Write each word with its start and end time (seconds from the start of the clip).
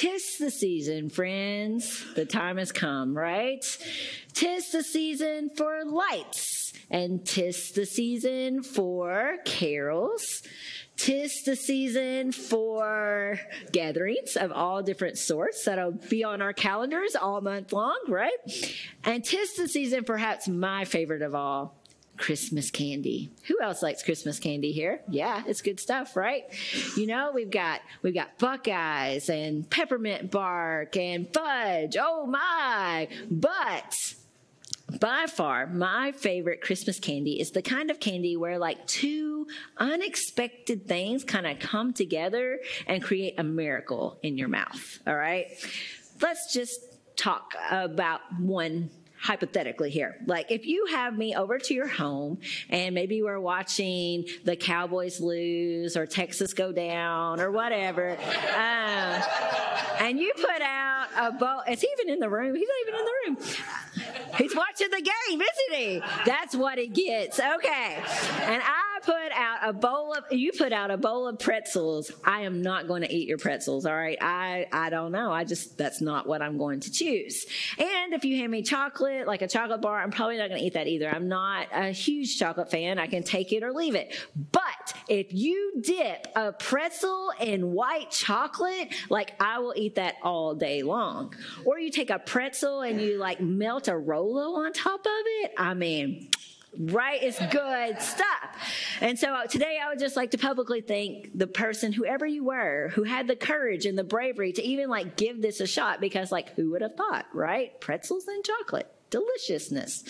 Tis 0.00 0.38
the 0.38 0.50
season, 0.50 1.10
friends. 1.10 2.06
The 2.14 2.24
time 2.24 2.56
has 2.56 2.72
come, 2.72 3.14
right? 3.14 3.62
Tis 4.32 4.70
the 4.70 4.82
season 4.82 5.50
for 5.54 5.84
lights, 5.84 6.72
and 6.90 7.22
tis 7.26 7.72
the 7.72 7.84
season 7.84 8.62
for 8.62 9.36
carols. 9.44 10.42
Tis 10.96 11.42
the 11.44 11.54
season 11.54 12.32
for 12.32 13.40
gatherings 13.72 14.36
of 14.36 14.52
all 14.52 14.82
different 14.82 15.18
sorts 15.18 15.66
that'll 15.66 15.92
be 15.92 16.24
on 16.24 16.40
our 16.40 16.54
calendars 16.54 17.14
all 17.14 17.42
month 17.42 17.70
long, 17.70 18.00
right? 18.08 18.38
And 19.04 19.22
tis 19.22 19.52
the 19.52 19.68
season, 19.68 20.04
perhaps 20.04 20.48
my 20.48 20.86
favorite 20.86 21.20
of 21.20 21.34
all, 21.34 21.76
Christmas 22.20 22.70
candy. 22.70 23.30
Who 23.48 23.58
else 23.62 23.82
likes 23.82 24.02
Christmas 24.02 24.38
candy 24.38 24.72
here? 24.72 25.00
Yeah, 25.08 25.42
it's 25.46 25.62
good 25.62 25.80
stuff, 25.80 26.16
right? 26.16 26.44
You 26.94 27.06
know, 27.06 27.32
we've 27.34 27.50
got 27.50 27.80
we've 28.02 28.14
got 28.14 28.38
Buckeyes 28.38 29.30
and 29.30 29.68
peppermint 29.68 30.30
bark 30.30 30.96
and 30.98 31.32
fudge. 31.32 31.96
Oh 31.98 32.26
my! 32.26 33.08
But 33.30 33.96
by 35.00 35.26
far, 35.26 35.66
my 35.66 36.12
favorite 36.12 36.60
Christmas 36.60 37.00
candy 37.00 37.40
is 37.40 37.52
the 37.52 37.62
kind 37.62 37.90
of 37.90 38.00
candy 38.00 38.36
where 38.36 38.58
like 38.58 38.86
two 38.86 39.46
unexpected 39.78 40.86
things 40.86 41.24
kind 41.24 41.46
of 41.46 41.58
come 41.58 41.94
together 41.94 42.60
and 42.86 43.02
create 43.02 43.34
a 43.38 43.44
miracle 43.44 44.18
in 44.22 44.36
your 44.36 44.48
mouth. 44.48 44.98
All 45.06 45.16
right. 45.16 45.46
Let's 46.20 46.52
just 46.52 46.78
talk 47.16 47.54
about 47.70 48.20
one 48.38 48.90
hypothetically 49.20 49.90
here. 49.90 50.16
Like 50.26 50.50
if 50.50 50.66
you 50.66 50.86
have 50.86 51.16
me 51.16 51.34
over 51.34 51.58
to 51.58 51.74
your 51.74 51.86
home 51.86 52.38
and 52.68 52.94
maybe 52.94 53.22
we're 53.22 53.40
watching 53.40 54.24
the 54.44 54.56
Cowboys 54.56 55.20
lose 55.20 55.96
or 55.96 56.06
Texas 56.06 56.54
go 56.54 56.72
down 56.72 57.40
or 57.40 57.50
whatever, 57.50 58.10
um, 58.10 59.22
and 60.00 60.18
you 60.18 60.32
put 60.36 60.62
out 60.62 61.08
a 61.16 61.32
bowl, 61.32 61.62
it's 61.66 61.84
even 61.84 62.14
in 62.14 62.20
the 62.20 62.30
room. 62.30 62.54
He's 62.54 62.68
not 62.68 62.88
even 62.88 63.00
in 63.00 63.04
the 63.04 63.12
room. 63.26 63.36
He's 64.38 64.56
watching 64.56 64.88
the 64.90 65.02
game, 65.02 65.42
isn't 65.42 65.74
he? 65.78 66.02
That's 66.24 66.54
what 66.54 66.78
he 66.78 66.86
gets. 66.86 67.38
Okay. 67.38 68.02
And 68.42 68.62
I 68.62 68.79
put 69.02 69.32
out 69.34 69.58
a 69.62 69.72
bowl 69.72 70.14
of 70.14 70.24
you 70.30 70.52
put 70.52 70.72
out 70.72 70.90
a 70.90 70.96
bowl 70.96 71.26
of 71.26 71.38
pretzels, 71.38 72.10
I 72.24 72.42
am 72.42 72.62
not 72.62 72.88
going 72.88 73.02
to 73.02 73.12
eat 73.12 73.28
your 73.28 73.38
pretzels. 73.38 73.86
All 73.86 73.94
right. 73.94 74.18
I 74.20 74.66
I 74.72 74.90
don't 74.90 75.12
know. 75.12 75.32
I 75.32 75.44
just 75.44 75.76
that's 75.78 76.00
not 76.00 76.26
what 76.26 76.42
I'm 76.42 76.58
going 76.58 76.80
to 76.80 76.90
choose. 76.90 77.46
And 77.78 78.14
if 78.14 78.24
you 78.24 78.36
hand 78.36 78.52
me 78.52 78.62
chocolate, 78.62 79.26
like 79.26 79.42
a 79.42 79.48
chocolate 79.48 79.80
bar, 79.80 80.00
I'm 80.00 80.10
probably 80.10 80.38
not 80.38 80.48
going 80.48 80.60
to 80.60 80.66
eat 80.66 80.74
that 80.74 80.86
either. 80.86 81.08
I'm 81.08 81.28
not 81.28 81.68
a 81.72 81.90
huge 81.90 82.38
chocolate 82.38 82.70
fan. 82.70 82.98
I 82.98 83.06
can 83.06 83.22
take 83.22 83.52
it 83.52 83.62
or 83.62 83.72
leave 83.72 83.94
it. 83.94 84.16
But 84.52 84.94
if 85.08 85.32
you 85.32 85.80
dip 85.80 86.26
a 86.36 86.52
pretzel 86.52 87.32
in 87.40 87.72
white 87.72 88.10
chocolate, 88.10 88.94
like 89.08 89.34
I 89.40 89.58
will 89.58 89.74
eat 89.76 89.96
that 89.96 90.16
all 90.22 90.54
day 90.54 90.82
long. 90.82 91.34
Or 91.64 91.78
you 91.78 91.90
take 91.90 92.10
a 92.10 92.18
pretzel 92.18 92.82
and 92.82 93.00
you 93.00 93.18
like 93.18 93.40
melt 93.40 93.88
a 93.88 93.96
Rolo 93.96 94.60
on 94.60 94.72
top 94.72 95.00
of 95.00 95.06
it. 95.06 95.52
I 95.56 95.74
mean, 95.74 96.30
right? 96.78 97.22
It's 97.22 97.38
good 97.38 98.00
stuff. 98.00 98.28
And 99.00 99.18
so 99.18 99.34
uh, 99.34 99.46
today 99.46 99.78
I 99.82 99.88
would 99.88 99.98
just 99.98 100.16
like 100.16 100.30
to 100.32 100.38
publicly 100.38 100.80
thank 100.80 101.36
the 101.36 101.46
person, 101.46 101.92
whoever 101.92 102.26
you 102.26 102.44
were, 102.44 102.90
who 102.94 103.02
had 103.02 103.26
the 103.26 103.36
courage 103.36 103.86
and 103.86 103.98
the 103.98 104.04
bravery 104.04 104.52
to 104.52 104.62
even 104.62 104.88
like 104.88 105.16
give 105.16 105.42
this 105.42 105.60
a 105.60 105.66
shot 105.66 106.00
because 106.00 106.30
like 106.30 106.54
who 106.54 106.70
would 106.70 106.82
have 106.82 106.96
thought, 106.96 107.26
right? 107.32 107.80
Pretzels 107.80 108.26
and 108.28 108.44
chocolate, 108.44 108.90
deliciousness. 109.10 110.04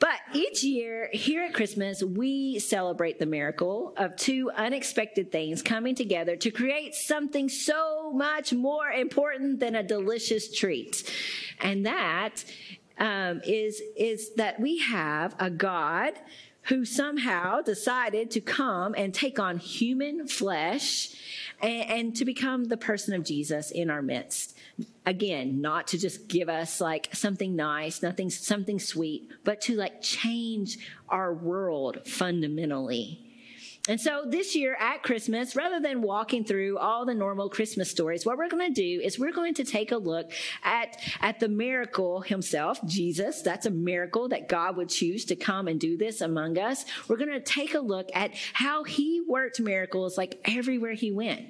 But 0.00 0.16
each 0.32 0.64
year 0.64 1.10
here 1.12 1.42
at 1.42 1.52
Christmas, 1.52 2.02
we 2.02 2.58
celebrate 2.58 3.18
the 3.18 3.26
miracle 3.26 3.92
of 3.98 4.16
two 4.16 4.50
unexpected 4.56 5.30
things 5.30 5.60
coming 5.60 5.94
together 5.94 6.36
to 6.36 6.50
create 6.50 6.94
something 6.94 7.50
so 7.50 8.10
much 8.10 8.54
more 8.54 8.88
important 8.88 9.60
than 9.60 9.74
a 9.74 9.82
delicious 9.82 10.56
treat. 10.56 11.04
And 11.60 11.84
that 11.84 12.44
um, 13.00 13.40
is, 13.44 13.82
is 13.96 14.34
that 14.34 14.60
we 14.60 14.78
have 14.78 15.34
a 15.38 15.50
God 15.50 16.12
who 16.64 16.84
somehow 16.84 17.62
decided 17.62 18.30
to 18.30 18.40
come 18.40 18.94
and 18.96 19.14
take 19.14 19.38
on 19.38 19.56
human 19.56 20.28
flesh 20.28 21.14
and, 21.60 21.90
and, 21.90 22.16
to 22.16 22.24
become 22.26 22.64
the 22.64 22.76
person 22.76 23.14
of 23.14 23.24
Jesus 23.24 23.70
in 23.70 23.90
our 23.90 24.02
midst. 24.02 24.56
Again, 25.06 25.62
not 25.62 25.88
to 25.88 25.98
just 25.98 26.28
give 26.28 26.50
us 26.50 26.80
like 26.80 27.08
something 27.14 27.56
nice, 27.56 28.02
nothing, 28.02 28.28
something 28.28 28.78
sweet, 28.78 29.30
but 29.42 29.62
to 29.62 29.76
like 29.76 30.02
change 30.02 30.78
our 31.08 31.32
world 31.32 32.06
fundamentally. 32.06 33.29
And 33.88 34.00
so 34.00 34.24
this 34.26 34.54
year 34.54 34.76
at 34.78 35.02
Christmas, 35.02 35.56
rather 35.56 35.80
than 35.80 36.02
walking 36.02 36.44
through 36.44 36.78
all 36.78 37.06
the 37.06 37.14
normal 37.14 37.48
Christmas 37.48 37.90
stories, 37.90 38.26
what 38.26 38.36
we're 38.36 38.48
going 38.48 38.72
to 38.72 38.80
do 38.80 39.00
is 39.02 39.18
we're 39.18 39.32
going 39.32 39.54
to 39.54 39.64
take 39.64 39.90
a 39.90 39.96
look 39.96 40.30
at, 40.62 40.98
at 41.20 41.40
the 41.40 41.48
miracle 41.48 42.20
himself, 42.20 42.78
Jesus. 42.86 43.40
That's 43.42 43.66
a 43.66 43.70
miracle 43.70 44.28
that 44.28 44.48
God 44.48 44.76
would 44.76 44.90
choose 44.90 45.24
to 45.26 45.36
come 45.36 45.66
and 45.66 45.80
do 45.80 45.96
this 45.96 46.20
among 46.20 46.58
us. 46.58 46.84
We're 47.08 47.16
going 47.16 47.30
to 47.30 47.40
take 47.40 47.74
a 47.74 47.80
look 47.80 48.10
at 48.14 48.32
how 48.52 48.84
he 48.84 49.22
worked 49.26 49.60
miracles 49.60 50.18
like 50.18 50.40
everywhere 50.44 50.92
he 50.92 51.10
went 51.10 51.46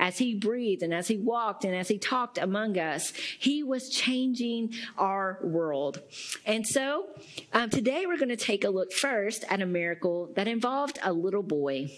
as 0.00 0.18
he 0.18 0.34
breathed 0.34 0.82
and 0.82 0.92
as 0.92 1.06
he 1.06 1.16
walked 1.16 1.64
and 1.64 1.76
as 1.76 1.86
he 1.86 1.98
talked 1.98 2.38
among 2.38 2.78
us, 2.78 3.12
he 3.38 3.62
was 3.62 3.90
changing 3.90 4.72
our 4.98 5.38
world. 5.42 6.00
And 6.46 6.66
so 6.66 7.06
um, 7.52 7.70
today 7.70 8.06
we're 8.06 8.16
going 8.16 8.30
to 8.30 8.36
take 8.36 8.64
a 8.64 8.70
look 8.70 8.92
first 8.92 9.44
at 9.48 9.60
a 9.60 9.66
miracle 9.66 10.32
that 10.34 10.48
involved 10.48 10.98
a 11.02 11.12
little 11.12 11.42
boy 11.42 11.90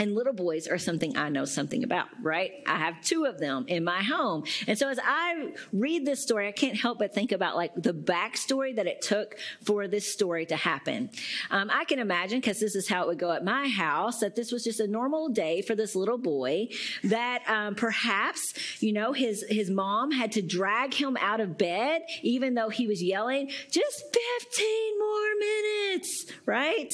and 0.00 0.14
little 0.14 0.32
boys 0.32 0.66
are 0.66 0.78
something 0.78 1.14
I 1.18 1.28
know 1.28 1.44
something 1.44 1.84
about, 1.84 2.08
right? 2.22 2.52
I 2.66 2.78
have 2.78 3.02
two 3.02 3.26
of 3.26 3.38
them 3.38 3.66
in 3.68 3.84
my 3.84 4.02
home. 4.02 4.44
And 4.66 4.78
so 4.78 4.88
as 4.88 4.98
I 5.04 5.52
read 5.74 6.06
this 6.06 6.22
story, 6.22 6.48
I 6.48 6.52
can't 6.52 6.76
help 6.76 6.98
but 6.98 7.14
think 7.14 7.32
about 7.32 7.54
like 7.54 7.72
the 7.76 7.92
backstory 7.92 8.74
that 8.76 8.86
it 8.86 9.02
took 9.02 9.36
for 9.62 9.88
this 9.88 10.10
story 10.10 10.46
to 10.46 10.56
happen. 10.56 11.10
Um, 11.50 11.70
I 11.70 11.84
can 11.84 11.98
imagine, 11.98 12.40
because 12.40 12.60
this 12.60 12.74
is 12.74 12.88
how 12.88 13.02
it 13.02 13.08
would 13.08 13.18
go 13.18 13.30
at 13.32 13.44
my 13.44 13.68
house, 13.68 14.20
that 14.20 14.36
this 14.36 14.50
was 14.50 14.64
just 14.64 14.80
a 14.80 14.86
normal 14.86 15.28
day 15.28 15.60
for 15.60 15.74
this 15.74 15.94
little 15.94 16.18
boy, 16.18 16.68
that 17.04 17.42
um, 17.46 17.74
perhaps, 17.74 18.54
you 18.80 18.94
know, 18.94 19.12
his, 19.12 19.44
his 19.50 19.68
mom 19.68 20.12
had 20.12 20.32
to 20.32 20.40
drag 20.40 20.94
him 20.94 21.18
out 21.20 21.40
of 21.40 21.58
bed, 21.58 22.00
even 22.22 22.54
though 22.54 22.70
he 22.70 22.86
was 22.86 23.02
yelling, 23.02 23.50
just 23.70 24.02
15 24.50 24.98
more 24.98 25.34
minutes, 25.38 26.26
right? 26.46 26.92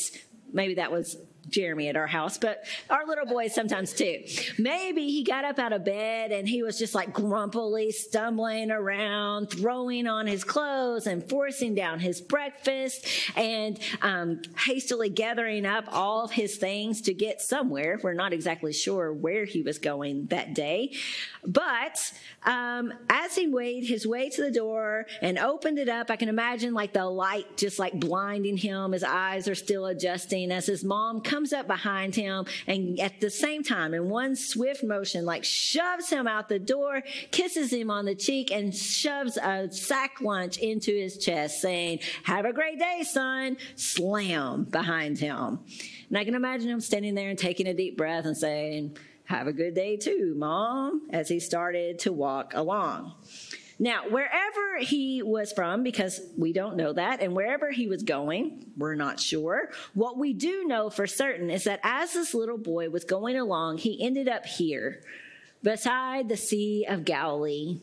Maybe 0.52 0.74
that 0.74 0.90
was 0.90 1.16
Jeremy 1.48 1.88
at 1.88 1.96
our 1.96 2.06
house, 2.06 2.38
but 2.38 2.64
our 2.90 3.06
little 3.06 3.26
boys 3.26 3.54
sometimes 3.54 3.92
too. 3.92 4.22
Maybe 4.58 5.10
he 5.10 5.22
got 5.24 5.44
up 5.44 5.58
out 5.58 5.72
of 5.72 5.84
bed 5.84 6.32
and 6.32 6.48
he 6.48 6.62
was 6.62 6.78
just 6.78 6.94
like 6.94 7.12
grumpily 7.12 7.92
stumbling 7.92 8.70
around, 8.70 9.48
throwing 9.48 10.06
on 10.06 10.26
his 10.26 10.44
clothes 10.44 11.06
and 11.06 11.28
forcing 11.28 11.74
down 11.74 12.00
his 12.00 12.20
breakfast 12.20 13.06
and 13.36 13.78
um, 14.02 14.42
hastily 14.58 15.08
gathering 15.08 15.66
up 15.66 15.84
all 15.88 16.24
of 16.24 16.32
his 16.32 16.56
things 16.56 17.02
to 17.02 17.14
get 17.14 17.40
somewhere. 17.40 17.98
We're 18.02 18.14
not 18.14 18.32
exactly 18.32 18.72
sure 18.72 19.12
where 19.12 19.44
he 19.44 19.62
was 19.62 19.78
going 19.78 20.26
that 20.26 20.54
day. 20.54 20.94
But 21.44 22.12
um, 22.44 22.92
as 23.08 23.36
he 23.36 23.46
made 23.46 23.84
his 23.84 24.06
way 24.06 24.30
to 24.30 24.42
the 24.42 24.50
door 24.50 25.06
and 25.22 25.38
opened 25.38 25.78
it 25.78 25.88
up, 25.88 26.10
I 26.10 26.16
can 26.16 26.28
imagine 26.28 26.74
like 26.74 26.92
the 26.92 27.04
light 27.04 27.56
just 27.56 27.78
like 27.78 27.98
blinding 27.98 28.56
him. 28.56 28.92
His 28.92 29.04
eyes 29.04 29.48
are 29.48 29.54
still 29.54 29.86
adjusting 29.86 30.50
as 30.50 30.66
his 30.66 30.82
mom 30.82 31.20
comes 31.20 31.35
comes 31.36 31.52
up 31.52 31.66
behind 31.66 32.14
him 32.14 32.47
and 32.66 32.98
at 32.98 33.20
the 33.20 33.28
same 33.28 33.62
time, 33.62 33.92
in 33.92 34.08
one 34.08 34.34
swift 34.34 34.82
motion, 34.82 35.26
like 35.26 35.44
shoves 35.44 36.08
him 36.08 36.26
out 36.26 36.48
the 36.48 36.58
door, 36.58 37.02
kisses 37.30 37.70
him 37.70 37.91
on 37.91 38.06
the 38.06 38.14
cheek, 38.14 38.50
and 38.50 38.74
shoves 38.74 39.36
a 39.36 39.70
sack 39.70 40.22
lunch 40.22 40.56
into 40.56 40.92
his 40.92 41.19
chest, 41.19 41.60
saying, 41.60 41.98
Have 42.22 42.47
a 42.47 42.54
great 42.54 42.78
day, 42.78 43.02
son. 43.02 43.58
Slam 43.74 44.64
behind 44.64 45.19
him. 45.19 45.60
And 46.08 46.16
I 46.16 46.24
can 46.24 46.34
imagine 46.34 46.70
him 46.70 46.80
standing 46.80 47.14
there 47.14 47.28
and 47.28 47.38
taking 47.38 47.66
a 47.66 47.74
deep 47.74 47.98
breath 47.98 48.24
and 48.24 48.36
saying, 48.36 48.97
Have 49.24 49.47
a 49.47 49.53
good 49.53 49.74
day 49.74 49.98
too, 49.98 50.34
mom, 50.38 51.03
as 51.10 51.28
he 51.28 51.38
started 51.38 51.98
to 52.00 52.14
walk 52.14 52.53
along. 52.54 53.12
Now, 53.78 54.08
wherever 54.08 54.78
he 54.80 55.22
was 55.22 55.52
from, 55.52 55.82
because 55.82 56.20
we 56.36 56.54
don't 56.54 56.76
know 56.76 56.94
that, 56.94 57.20
and 57.20 57.34
wherever 57.34 57.70
he 57.70 57.88
was 57.88 58.02
going, 58.02 58.72
we're 58.76 58.94
not 58.94 59.20
sure. 59.20 59.70
What 59.92 60.16
we 60.16 60.32
do 60.32 60.64
know 60.64 60.88
for 60.88 61.06
certain 61.06 61.50
is 61.50 61.64
that 61.64 61.80
as 61.82 62.14
this 62.14 62.32
little 62.32 62.56
boy 62.56 62.88
was 62.88 63.04
going 63.04 63.36
along, 63.36 63.78
he 63.78 64.02
ended 64.02 64.28
up 64.28 64.46
here, 64.46 65.02
beside 65.62 66.28
the 66.28 66.36
Sea 66.38 66.86
of 66.88 67.04
Galilee. 67.04 67.80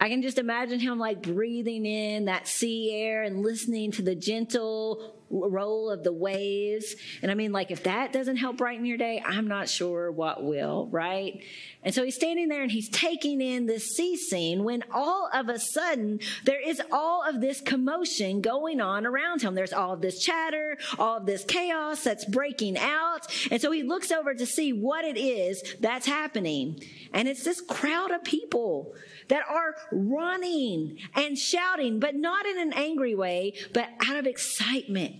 I 0.00 0.08
can 0.08 0.22
just 0.22 0.38
imagine 0.38 0.80
him 0.80 0.98
like 0.98 1.22
breathing 1.22 1.84
in 1.84 2.26
that 2.26 2.48
sea 2.48 2.94
air 2.94 3.24
and 3.24 3.42
listening 3.42 3.90
to 3.92 4.02
the 4.02 4.14
gentle 4.14 5.17
roll 5.30 5.90
of 5.90 6.04
the 6.04 6.12
waves. 6.12 6.94
And 7.22 7.30
I 7.30 7.34
mean, 7.34 7.52
like, 7.52 7.70
if 7.70 7.84
that 7.84 8.12
doesn't 8.12 8.36
help 8.36 8.56
brighten 8.56 8.84
your 8.84 8.98
day, 8.98 9.22
I'm 9.24 9.48
not 9.48 9.68
sure 9.68 10.10
what 10.10 10.42
will, 10.44 10.88
right? 10.90 11.42
And 11.82 11.94
so 11.94 12.04
he's 12.04 12.16
standing 12.16 12.48
there 12.48 12.62
and 12.62 12.72
he's 12.72 12.88
taking 12.88 13.40
in 13.40 13.66
this 13.66 13.88
sea 13.94 14.16
scene 14.16 14.64
when 14.64 14.82
all 14.90 15.30
of 15.32 15.48
a 15.48 15.58
sudden 15.58 16.20
there 16.44 16.60
is 16.60 16.82
all 16.90 17.22
of 17.26 17.40
this 17.40 17.60
commotion 17.60 18.40
going 18.40 18.80
on 18.80 19.06
around 19.06 19.42
him. 19.42 19.54
There's 19.54 19.72
all 19.72 19.94
of 19.94 20.00
this 20.00 20.22
chatter, 20.22 20.76
all 20.98 21.18
of 21.18 21.26
this 21.26 21.44
chaos 21.44 22.02
that's 22.02 22.24
breaking 22.24 22.76
out. 22.78 23.26
And 23.50 23.60
so 23.60 23.70
he 23.70 23.82
looks 23.82 24.10
over 24.10 24.34
to 24.34 24.46
see 24.46 24.72
what 24.72 25.04
it 25.04 25.16
is 25.16 25.62
that's 25.80 26.06
happening. 26.06 26.80
And 27.12 27.28
it's 27.28 27.44
this 27.44 27.60
crowd 27.60 28.10
of 28.10 28.24
people 28.24 28.94
that 29.28 29.44
are 29.48 29.74
running 29.92 30.98
and 31.14 31.38
shouting, 31.38 32.00
but 32.00 32.14
not 32.14 32.46
in 32.46 32.58
an 32.58 32.72
angry 32.72 33.14
way, 33.14 33.54
but 33.72 33.88
out 34.06 34.16
of 34.16 34.26
excitement. 34.26 35.17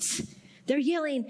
They're 0.67 0.79
yelling, 0.79 1.27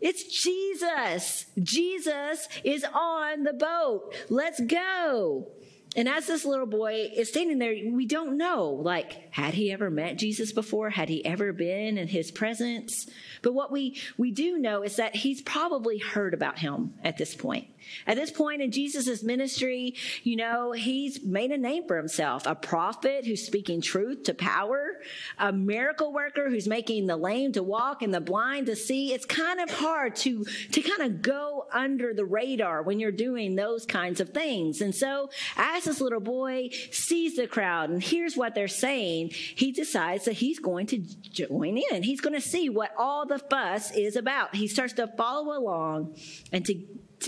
it's 0.00 0.24
Jesus. 0.24 1.46
Jesus 1.62 2.48
is 2.64 2.84
on 2.84 3.44
the 3.44 3.52
boat. 3.52 4.14
Let's 4.28 4.60
go. 4.60 5.48
And 5.96 6.08
as 6.08 6.28
this 6.28 6.44
little 6.44 6.66
boy 6.66 7.10
is 7.16 7.30
standing 7.30 7.58
there, 7.58 7.74
we 7.90 8.06
don't 8.06 8.36
know, 8.36 8.68
like, 8.70 9.32
had 9.32 9.54
he 9.54 9.72
ever 9.72 9.90
met 9.90 10.18
Jesus 10.18 10.52
before? 10.52 10.90
Had 10.90 11.08
he 11.08 11.24
ever 11.24 11.52
been 11.52 11.98
in 11.98 12.06
his 12.06 12.30
presence? 12.30 13.08
But 13.42 13.54
what 13.54 13.72
we, 13.72 14.00
we 14.16 14.30
do 14.30 14.56
know 14.58 14.82
is 14.82 14.96
that 14.96 15.16
he's 15.16 15.42
probably 15.42 15.98
heard 15.98 16.32
about 16.32 16.60
him 16.60 16.94
at 17.02 17.16
this 17.18 17.34
point. 17.34 17.66
At 18.06 18.16
this 18.16 18.30
point 18.30 18.62
in 18.62 18.70
Jesus' 18.70 19.22
ministry, 19.22 19.94
you 20.22 20.36
know, 20.36 20.72
he's 20.72 21.24
made 21.24 21.50
a 21.50 21.58
name 21.58 21.86
for 21.86 21.96
himself 21.96 22.46
a 22.46 22.54
prophet 22.54 23.26
who's 23.26 23.44
speaking 23.44 23.80
truth 23.80 24.24
to 24.24 24.34
power, 24.34 25.00
a 25.38 25.52
miracle 25.52 26.12
worker 26.12 26.50
who's 26.50 26.68
making 26.68 27.06
the 27.06 27.16
lame 27.16 27.52
to 27.52 27.62
walk 27.62 28.02
and 28.02 28.12
the 28.12 28.20
blind 28.20 28.66
to 28.66 28.76
see. 28.76 29.12
It's 29.12 29.26
kind 29.26 29.60
of 29.60 29.70
hard 29.70 30.14
to, 30.16 30.44
to 30.44 30.82
kind 30.82 31.02
of 31.02 31.22
go 31.22 31.66
under 31.72 32.14
the 32.14 32.24
radar 32.24 32.82
when 32.82 33.00
you're 33.00 33.10
doing 33.12 33.56
those 33.56 33.86
kinds 33.86 34.20
of 34.20 34.30
things. 34.30 34.80
And 34.80 34.94
so, 34.94 35.30
as 35.56 35.79
this 35.84 36.00
little 36.00 36.20
boy 36.20 36.70
sees 36.90 37.36
the 37.36 37.46
crowd 37.46 37.90
and 37.90 38.02
hears 38.02 38.36
what 38.36 38.54
they're 38.54 38.68
saying, 38.68 39.30
he 39.30 39.72
decides 39.72 40.24
that 40.24 40.34
he's 40.34 40.58
going 40.58 40.86
to 40.86 40.98
join 40.98 41.78
in. 41.90 42.02
He's 42.02 42.20
going 42.20 42.34
to 42.34 42.40
see 42.40 42.68
what 42.68 42.92
all 42.98 43.26
the 43.26 43.38
fuss 43.38 43.90
is 43.92 44.16
about. 44.16 44.54
He 44.54 44.68
starts 44.68 44.94
to 44.94 45.06
follow 45.16 45.56
along 45.56 46.16
and 46.52 46.64
to 46.66 46.74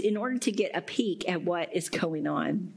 in 0.03 0.17
order 0.17 0.39
to 0.39 0.53
get 0.53 0.71
a 0.75 0.81
peek 0.81 1.29
at 1.29 1.43
what 1.43 1.75
is 1.75 1.89
going 1.89 2.27
on. 2.27 2.73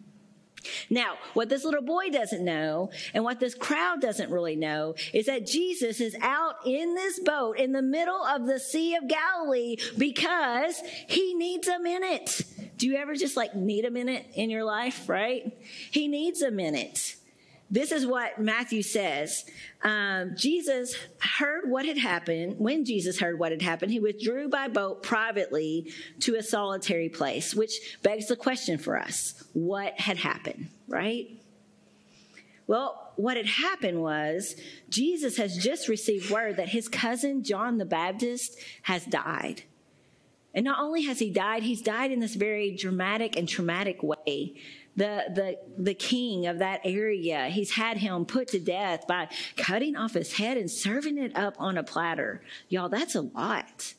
Now, 0.90 1.16
what 1.34 1.50
this 1.50 1.64
little 1.64 1.82
boy 1.82 2.10
doesn't 2.10 2.44
know 2.44 2.90
and 3.14 3.24
what 3.24 3.40
this 3.40 3.56
crowd 3.56 4.02
doesn't 4.02 4.32
really 4.32 4.56
know 4.56 4.96
is 5.14 5.26
that 5.26 5.46
Jesus 5.46 6.00
is 6.00 6.16
out 6.22 6.56
in 6.66 6.96
this 6.96 7.20
boat 7.20 7.58
in 7.58 7.72
the 7.72 7.82
middle 7.82 8.24
of 8.24 8.46
the 8.46 8.60
Sea 8.60 8.96
of 8.96 9.08
Galilee 9.08 9.78
because 9.98 10.82
he 11.08 11.34
needs 11.34 11.68
a 11.68 11.80
minute. 11.80 12.42
Do 12.78 12.88
you 12.88 12.96
ever 12.98 13.16
just 13.16 13.38
like 13.38 13.56
need 13.56 13.86
a 13.86 13.92
minute 13.92 14.26
in 14.36 14.50
your 14.50 14.64
life, 14.64 15.08
right? 15.08 15.58
He 15.92 16.08
needs 16.08 16.42
a 16.42 16.52
minute. 16.52 17.16
This 17.70 17.92
is 17.92 18.06
what 18.06 18.40
Matthew 18.40 18.84
says. 18.84 19.44
Um, 19.84 20.36
Jesus 20.36 20.96
heard 21.20 21.70
what 21.70 21.86
had 21.86 21.98
happened. 21.98 22.60
When 22.60 22.86
Jesus 22.86 23.20
heard 23.20 23.40
what 23.40 23.52
had 23.52 23.62
happened, 23.62 23.92
he 23.92 24.00
withdrew 24.00 24.50
by 24.50 24.68
boat 24.68 25.02
privately 25.02 25.92
to 26.22 26.36
a 26.36 26.44
solitary 26.44 27.10
place, 27.10 27.56
which 27.56 27.98
begs 28.04 28.28
the 28.28 28.36
question 28.36 28.78
for 28.78 29.00
us 29.00 29.44
what 29.54 30.00
had 30.00 30.18
happened, 30.18 30.70
right? 30.88 31.28
Well, 32.68 33.14
what 33.16 33.38
had 33.38 33.48
happened 33.48 34.02
was 34.02 34.56
Jesus 34.90 35.38
has 35.38 35.58
just 35.58 35.88
received 35.88 36.30
word 36.30 36.58
that 36.58 36.70
his 36.70 36.88
cousin 36.88 37.44
John 37.44 37.78
the 37.78 37.86
Baptist 37.86 38.58
has 38.84 39.06
died. 39.06 39.64
And 40.54 40.64
not 40.64 40.80
only 40.80 41.04
has 41.04 41.20
he 41.20 41.32
died, 41.32 41.64
he's 41.64 41.82
died 41.82 42.12
in 42.12 42.20
this 42.20 42.36
very 42.36 42.76
dramatic 42.76 43.36
and 43.36 43.48
traumatic 43.48 44.02
way 44.02 44.56
the, 44.96 45.24
the, 45.34 45.58
the 45.78 45.94
king 45.94 46.48
of 46.48 46.60
that 46.60 46.82
area. 46.84 47.48
He's 47.48 47.72
had 47.72 47.98
him 47.98 48.26
put 48.26 48.50
to 48.50 48.60
death 48.60 49.08
by 49.08 49.30
cutting 49.58 49.96
off 49.96 50.14
his 50.14 50.34
head 50.34 50.58
and 50.58 50.70
serving 50.70 51.18
it 51.18 51.36
up 51.36 51.56
on 51.60 51.78
a 51.78 51.84
platter. 51.84 52.42
Y'all, 52.70 52.90
that's 52.90 53.16
a 53.16 53.22
lot. 53.22 53.94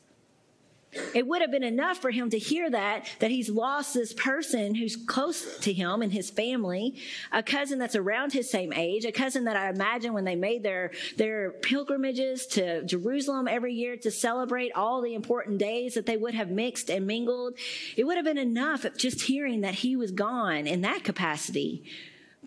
It 1.13 1.27
would 1.27 1.41
have 1.41 1.51
been 1.51 1.63
enough 1.63 1.97
for 1.97 2.11
him 2.11 2.29
to 2.29 2.39
hear 2.39 2.69
that, 2.69 3.07
that 3.19 3.29
he's 3.29 3.49
lost 3.49 3.93
this 3.93 4.13
person 4.13 4.73
who's 4.73 4.95
close 4.95 5.59
to 5.59 5.73
him 5.73 6.01
and 6.01 6.13
his 6.13 6.29
family, 6.29 6.95
a 7.31 7.43
cousin 7.43 7.77
that's 7.77 7.95
around 7.95 8.31
his 8.31 8.49
same 8.49 8.71
age, 8.71 9.03
a 9.03 9.11
cousin 9.11 9.43
that 9.45 9.57
I 9.57 9.69
imagine 9.69 10.13
when 10.13 10.23
they 10.23 10.35
made 10.35 10.63
their, 10.63 10.91
their 11.17 11.51
pilgrimages 11.51 12.45
to 12.47 12.83
Jerusalem 12.83 13.47
every 13.47 13.73
year 13.73 13.97
to 13.97 14.11
celebrate 14.11 14.71
all 14.75 15.01
the 15.01 15.13
important 15.13 15.57
days 15.57 15.95
that 15.95 16.05
they 16.05 16.17
would 16.17 16.33
have 16.33 16.49
mixed 16.49 16.89
and 16.89 17.05
mingled. 17.05 17.55
It 17.97 18.05
would 18.05 18.15
have 18.15 18.25
been 18.25 18.37
enough 18.37 18.85
just 18.97 19.21
hearing 19.21 19.61
that 19.61 19.75
he 19.75 19.95
was 19.95 20.11
gone 20.11 20.67
in 20.67 20.81
that 20.81 21.03
capacity 21.03 21.83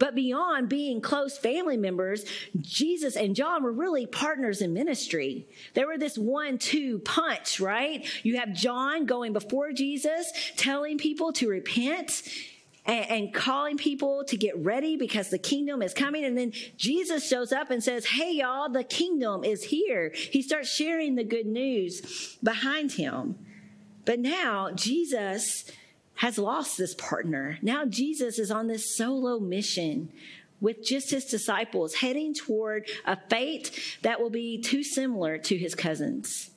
but 0.01 0.15
beyond 0.15 0.71
being 0.71 1.03
close 1.03 1.37
family 1.37 1.77
members, 1.77 2.25
Jesus 2.59 3.17
and 3.17 3.37
John 3.37 3.63
were 3.63 3.71
really 3.71 4.07
partners 4.07 4.63
in 4.63 4.73
ministry. 4.73 5.47
They 5.75 5.85
were 5.85 5.99
this 5.99 6.17
one 6.17 6.57
two 6.57 7.01
punch, 7.01 7.61
right? 7.61 8.05
You 8.25 8.39
have 8.39 8.55
John 8.55 9.05
going 9.05 9.35
before 9.35 9.73
Jesus, 9.73 10.33
telling 10.57 10.99
people 10.99 11.33
to 11.35 11.49
repent. 11.49 12.23
And, 12.87 13.11
and 13.11 13.35
calling 13.35 13.77
people 13.77 14.25
to 14.25 14.39
get 14.39 14.57
ready 14.57 14.97
because 14.97 15.29
the 15.29 15.39
kingdom 15.39 15.83
is 15.83 15.93
coming. 15.93 16.25
And 16.25 16.37
then 16.37 16.53
Jesus 16.79 17.29
shows 17.29 17.53
up 17.53 17.71
and 17.71 17.85
says, 17.85 18.07
Hey, 18.07 18.37
y'all, 18.37 18.71
the 18.71 18.83
kingdom 18.83 19.45
is 19.45 19.65
here. 19.65 20.13
He 20.15 20.41
starts 20.41 20.75
sharing 20.75 21.15
the 21.15 21.23
good 21.23 21.45
news 21.45 22.39
behind 22.43 22.93
him. 22.93 23.37
But 24.07 24.19
now 24.19 24.71
Jesus 24.71 25.71
has 26.21 26.37
lost 26.37 26.77
this 26.77 26.95
partner. 26.97 27.57
Now 27.63 27.87
Jesus 27.87 28.39
is 28.39 28.51
on 28.51 28.67
this 28.67 28.95
solo 28.95 29.41
mission 29.41 30.13
with 30.61 30.85
just 30.85 31.11
his 31.11 31.25
disciples 31.25 31.95
heading 31.95 32.35
toward 32.35 32.87
a 33.07 33.17
fate 33.31 33.97
that 34.03 34.21
will 34.21 34.29
be 34.29 34.61
too 34.61 34.83
similar 34.83 35.39
to 35.39 35.57
his 35.57 35.75
cousins. 35.75 36.51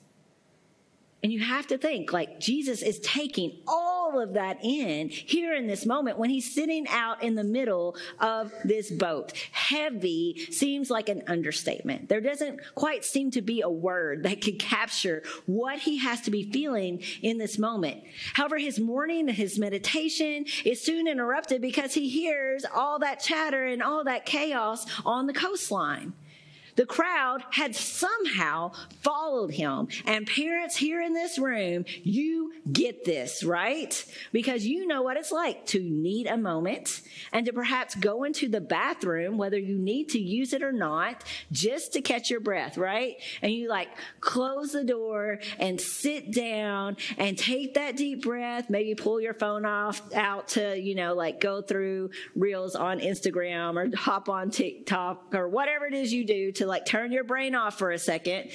And 1.24 1.32
you 1.32 1.40
have 1.40 1.66
to 1.68 1.78
think 1.78 2.12
like 2.12 2.42
Jesus 2.42 2.82
is 2.82 3.00
taking 3.00 3.62
all 3.66 3.93
of 4.20 4.34
that 4.34 4.58
in 4.64 5.10
here 5.10 5.54
in 5.54 5.68
this 5.68 5.86
moment 5.86 6.18
when 6.18 6.30
he's 6.30 6.54
sitting 6.54 6.88
out 6.90 7.24
in 7.24 7.36
the 7.36 7.44
middle 7.44 7.96
of 8.20 8.52
this 8.64 8.92
boat. 8.92 9.34
Heavy 9.52 10.48
seems 10.52 10.90
like 10.90 11.10
an 11.10 11.24
understatement. 11.28 12.10
There 12.10 12.22
doesn't 12.22 12.60
quite 12.76 13.06
seem 13.06 13.32
to 13.32 13.42
be 13.42 13.62
a 13.62 13.70
word 13.70 14.24
that 14.24 14.42
could 14.42 14.60
capture 14.60 15.24
what 15.46 15.80
he 15.80 15.98
has 15.98 16.22
to 16.22 16.32
be 16.32 16.52
feeling 16.52 17.02
in 17.22 17.38
this 17.38 17.58
moment. 17.58 18.04
However, 18.34 18.58
his 18.58 18.80
mourning 18.80 19.30
and 19.30 19.38
his 19.38 19.60
meditation 19.60 20.46
is 20.66 20.84
soon 20.84 21.08
interrupted 21.08 21.62
because 21.62 21.94
he 21.94 22.10
hears 22.10 22.66
all 22.74 23.00
that 23.00 23.20
chatter 23.20 23.66
and 23.66 23.82
all 23.82 24.04
that 24.04 24.26
chaos 24.26 24.86
on 25.06 25.28
the 25.28 25.34
coastline. 25.34 26.14
The 26.76 26.86
crowd 26.86 27.44
had 27.52 27.76
somehow 27.76 28.72
followed 29.02 29.52
him. 29.52 29.88
And 30.06 30.28
parents 30.28 30.76
here 30.76 31.02
in 31.02 31.14
this 31.14 31.38
room, 31.38 31.86
you 32.04 32.54
get 32.72 33.06
this, 33.06 33.44
right? 33.44 34.04
Because 34.32 34.66
you 34.66 34.88
know 34.88 35.02
what 35.02 35.18
it's 35.18 35.32
like 35.32 35.66
to 35.68 35.80
need 35.80 36.28
a 36.28 36.38
moment 36.38 37.02
and 37.32 37.46
to 37.46 37.54
perhaps 37.54 37.96
go 37.96 38.24
into 38.24 38.48
the 38.48 38.62
bathroom, 38.62 39.38
whether 39.38 39.58
you 39.58 39.78
need 39.78 40.10
to 40.10 40.20
use 40.20 40.54
it 40.54 40.64
or 40.64 40.72
not, 40.72 41.24
just 41.52 41.94
to 41.94 42.02
catch 42.02 42.30
your 42.30 42.40
breath, 42.40 42.78
right? 42.78 43.18
And 43.42 43.52
you 43.52 43.70
like 43.70 43.90
close 44.22 44.72
the 44.72 44.84
door 44.84 45.40
and 45.60 45.80
sit 45.80 46.32
down 46.32 46.98
and 47.18 47.38
take 47.38 47.76
that 47.76 47.98
deep 47.98 48.24
breath, 48.24 48.70
maybe 48.70 48.96
pull 48.96 49.20
your 49.20 49.34
phone 49.34 49.66
off 49.66 50.02
out 50.14 50.50
to, 50.50 50.80
you 50.80 50.96
know, 50.96 51.14
like 51.14 51.40
go 51.40 51.62
through 51.62 52.12
reels 52.36 52.76
on 52.76 53.00
Instagram 53.00 53.76
or 53.76 53.96
hop 53.96 54.30
on 54.30 54.50
TikTok 54.50 55.34
or 55.34 55.48
whatever 55.50 55.86
it 55.86 55.94
is 55.94 56.14
you 56.14 56.26
do 56.26 56.52
to 56.54 56.63
to 56.64 56.70
like 56.70 56.86
turn 56.86 57.12
your 57.12 57.24
brain 57.24 57.56
off 57.56 57.78
for 57.78 57.92
a 57.92 58.00
second. 58.00 58.50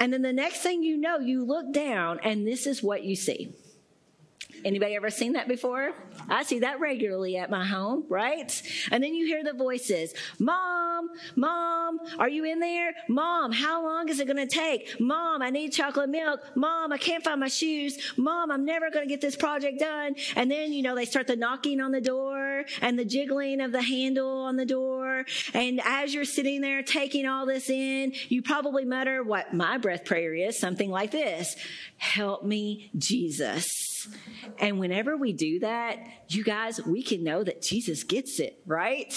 And 0.00 0.12
then 0.12 0.22
the 0.22 0.32
next 0.32 0.60
thing 0.60 0.82
you 0.82 0.96
know, 0.96 1.18
you 1.18 1.44
look 1.44 1.72
down 1.72 2.20
and 2.22 2.46
this 2.46 2.66
is 2.66 2.82
what 2.82 3.04
you 3.04 3.16
see. 3.16 3.52
Anybody 4.64 4.94
ever 4.96 5.10
seen 5.10 5.32
that 5.34 5.48
before? 5.48 5.92
I 6.28 6.42
see 6.42 6.60
that 6.60 6.80
regularly 6.80 7.36
at 7.36 7.50
my 7.50 7.64
home, 7.64 8.04
right? 8.08 8.50
And 8.90 9.02
then 9.02 9.14
you 9.14 9.26
hear 9.26 9.44
the 9.44 9.52
voices, 9.52 10.14
Mom, 10.38 11.10
Mom, 11.36 12.00
are 12.18 12.28
you 12.28 12.44
in 12.44 12.60
there? 12.60 12.92
Mom, 13.08 13.52
how 13.52 13.82
long 13.84 14.08
is 14.08 14.20
it 14.20 14.26
going 14.26 14.36
to 14.36 14.46
take? 14.46 15.00
Mom, 15.00 15.42
I 15.42 15.50
need 15.50 15.72
chocolate 15.72 16.08
milk. 16.10 16.40
Mom, 16.54 16.92
I 16.92 16.98
can't 16.98 17.24
find 17.24 17.40
my 17.40 17.48
shoes. 17.48 17.98
Mom, 18.16 18.50
I'm 18.50 18.64
never 18.64 18.90
going 18.90 19.06
to 19.06 19.08
get 19.08 19.20
this 19.20 19.36
project 19.36 19.78
done. 19.78 20.14
And 20.36 20.50
then, 20.50 20.72
you 20.72 20.82
know, 20.82 20.94
they 20.94 21.04
start 21.04 21.26
the 21.26 21.36
knocking 21.36 21.80
on 21.80 21.92
the 21.92 22.00
door 22.00 22.64
and 22.80 22.98
the 22.98 23.04
jiggling 23.04 23.60
of 23.60 23.72
the 23.72 23.82
handle 23.82 24.42
on 24.42 24.56
the 24.56 24.66
door. 24.66 25.24
And 25.54 25.80
as 25.84 26.14
you're 26.14 26.24
sitting 26.24 26.60
there 26.60 26.82
taking 26.82 27.26
all 27.26 27.46
this 27.46 27.70
in, 27.70 28.12
you 28.28 28.42
probably 28.42 28.84
mutter 28.84 29.22
what 29.22 29.54
my 29.54 29.78
breath 29.78 30.04
prayer 30.04 30.34
is, 30.34 30.58
something 30.58 30.90
like 30.90 31.10
this. 31.10 31.56
Help 31.98 32.44
me, 32.44 32.90
Jesus. 32.96 33.87
And 34.58 34.78
whenever 34.78 35.16
we 35.16 35.32
do 35.32 35.60
that, 35.60 35.98
you 36.28 36.44
guys, 36.44 36.80
we 36.84 37.02
can 37.02 37.22
know 37.22 37.44
that 37.44 37.62
Jesus 37.62 38.02
gets 38.02 38.40
it, 38.40 38.60
right? 38.66 39.14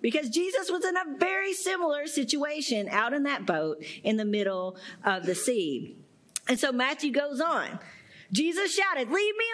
Because 0.00 0.28
Jesus 0.30 0.70
was 0.70 0.84
in 0.84 0.96
a 0.96 1.18
very 1.18 1.52
similar 1.52 2.06
situation 2.06 2.88
out 2.88 3.12
in 3.12 3.24
that 3.24 3.46
boat 3.46 3.84
in 4.02 4.16
the 4.16 4.24
middle 4.24 4.76
of 5.04 5.26
the 5.26 5.34
sea. 5.34 5.96
And 6.48 6.58
so 6.58 6.72
Matthew 6.72 7.12
goes 7.12 7.40
on. 7.40 7.78
Jesus 8.32 8.74
shouted, 8.74 9.10
Leave 9.10 9.34
me 9.36 9.44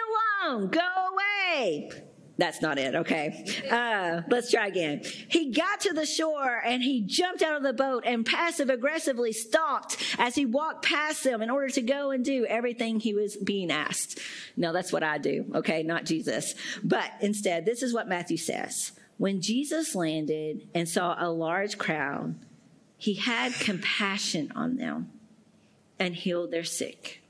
alone, 0.47 0.69
go 0.69 0.79
away. 0.79 1.91
That's 2.37 2.61
not 2.61 2.77
it, 2.77 2.95
okay. 2.95 3.45
Uh, 3.71 4.21
let's 4.29 4.51
try 4.51 4.67
again. 4.67 5.01
He 5.29 5.51
got 5.51 5.81
to 5.81 5.93
the 5.93 6.05
shore 6.05 6.61
and 6.65 6.83
he 6.83 7.01
jumped 7.01 7.41
out 7.41 7.55
of 7.55 7.63
the 7.63 7.71
boat 7.71 8.03
and 8.05 8.25
passive 8.25 8.69
aggressively 8.69 9.31
stalked 9.31 9.97
as 10.19 10.35
he 10.35 10.45
walked 10.45 10.83
past 10.83 11.23
them 11.23 11.41
in 11.41 11.49
order 11.49 11.69
to 11.69 11.81
go 11.81 12.11
and 12.11 12.25
do 12.25 12.45
everything 12.45 12.99
he 12.99 13.13
was 13.13 13.37
being 13.37 13.71
asked. 13.71 14.19
No, 14.57 14.73
that's 14.73 14.91
what 14.91 15.03
I 15.03 15.17
do, 15.17 15.45
okay, 15.55 15.83
not 15.83 16.03
Jesus. 16.03 16.55
But 16.83 17.09
instead, 17.21 17.65
this 17.65 17.81
is 17.81 17.93
what 17.93 18.09
Matthew 18.09 18.37
says. 18.37 18.91
When 19.17 19.41
Jesus 19.41 19.95
landed 19.95 20.67
and 20.75 20.89
saw 20.89 21.15
a 21.17 21.31
large 21.31 21.77
crowd, 21.77 22.35
he 22.97 23.13
had 23.13 23.53
compassion 23.53 24.51
on 24.55 24.75
them 24.75 25.09
and 25.97 26.13
healed 26.13 26.51
their 26.51 26.65
sick. 26.65 27.21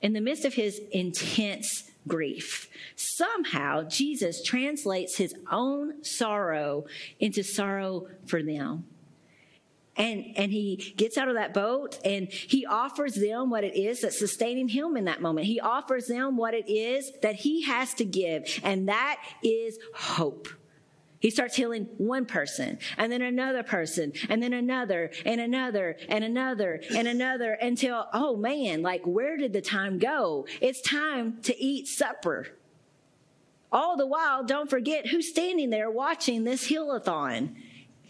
In 0.00 0.12
the 0.12 0.20
midst 0.20 0.44
of 0.44 0.54
his 0.54 0.80
intense 0.92 1.87
grief, 2.08 2.68
somehow 2.96 3.82
Jesus 3.84 4.42
translates 4.42 5.16
his 5.16 5.34
own 5.50 6.02
sorrow 6.02 6.86
into 7.20 7.42
sorrow 7.42 8.08
for 8.26 8.42
them. 8.42 8.84
And, 9.96 10.32
and 10.36 10.52
he 10.52 10.94
gets 10.96 11.18
out 11.18 11.28
of 11.28 11.34
that 11.34 11.52
boat 11.52 11.98
and 12.04 12.28
he 12.30 12.64
offers 12.64 13.14
them 13.14 13.50
what 13.50 13.64
it 13.64 13.76
is 13.76 14.02
that's 14.02 14.18
sustaining 14.18 14.68
him 14.68 14.96
in 14.96 15.06
that 15.06 15.20
moment. 15.20 15.46
He 15.46 15.58
offers 15.58 16.06
them 16.06 16.36
what 16.36 16.54
it 16.54 16.70
is 16.70 17.10
that 17.22 17.34
he 17.34 17.62
has 17.64 17.94
to 17.94 18.04
give, 18.04 18.60
and 18.62 18.88
that 18.88 19.20
is 19.42 19.78
hope. 19.94 20.48
He 21.20 21.30
starts 21.30 21.56
healing 21.56 21.88
one 21.98 22.26
person 22.26 22.78
and 22.96 23.10
then 23.10 23.22
another 23.22 23.62
person 23.62 24.12
and 24.28 24.42
then 24.42 24.52
another 24.52 25.10
and 25.24 25.40
another 25.40 25.96
and 26.08 26.22
another 26.22 26.80
and 26.94 27.08
another 27.08 27.52
until, 27.54 28.06
oh 28.12 28.36
man, 28.36 28.82
like 28.82 29.04
where 29.04 29.36
did 29.36 29.52
the 29.52 29.60
time 29.60 29.98
go? 29.98 30.46
It's 30.60 30.80
time 30.80 31.40
to 31.42 31.60
eat 31.60 31.88
supper. 31.88 32.46
All 33.70 33.96
the 33.96 34.06
while, 34.06 34.44
don't 34.44 34.70
forget 34.70 35.08
who's 35.08 35.28
standing 35.28 35.70
there 35.70 35.90
watching 35.90 36.44
this 36.44 36.70
healathon. 36.70 37.54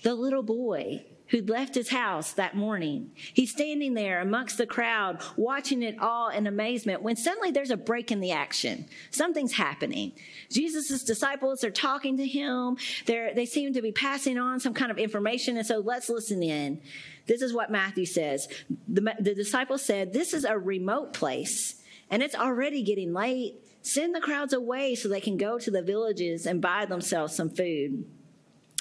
The 0.03 0.15
little 0.15 0.45
boy 0.45 1.07
who'd 1.29 1.49
left 1.49 1.75
his 1.75 1.91
house 1.91 2.33
that 2.33 2.57
morning. 2.57 3.11
He's 3.15 3.51
standing 3.51 3.95
there 3.95 4.21
amongst 4.21 4.59
the 4.59 4.67
crowd, 4.67 5.23
watching 5.37 5.83
it 5.83 5.99
all 5.99 6.29
in 6.29 6.47
amazement, 6.47 7.03
when 7.03 7.17
suddenly 7.17 7.51
there's 7.51 7.71
a 7.71 7.77
break 7.77 8.11
in 8.11 8.21
the 8.21 8.33
action. 8.33 8.87
Something's 9.11 9.53
happening. 9.53 10.13
Jesus' 10.51 11.05
disciples 11.05 11.65
are 11.65 11.71
talking 11.71 12.17
to 12.17 12.27
him. 12.27 12.77
They're, 13.07 13.35
they 13.35 13.47
seem 13.47 13.75
to 13.75 13.83
be 13.83 13.93
passing 13.93 14.39
on 14.39 14.61
some 14.61 14.75
kind 14.75 14.91
of 14.91 14.99
information. 14.99 15.57
And 15.57 15.67
so 15.67 15.79
let's 15.79 16.09
listen 16.09 16.43
in. 16.43 16.81
This 17.27 17.43
is 17.43 17.53
what 17.53 17.71
Matthew 17.71 18.07
says. 18.07 18.49
The, 18.89 19.15
the 19.21 19.35
disciples 19.35 19.85
said, 19.85 20.13
This 20.13 20.33
is 20.33 20.45
a 20.45 20.59
remote 20.59 21.13
place, 21.13 21.83
and 22.11 22.23
it's 22.23 22.35
already 22.35 22.83
getting 22.83 23.13
late. 23.13 23.57
Send 23.83 24.15
the 24.15 24.21
crowds 24.21 24.53
away 24.53 24.95
so 24.95 25.09
they 25.09 25.21
can 25.21 25.37
go 25.37 25.59
to 25.59 25.71
the 25.71 25.83
villages 25.83 26.47
and 26.47 26.61
buy 26.61 26.85
themselves 26.87 27.35
some 27.35 27.51
food. 27.51 28.05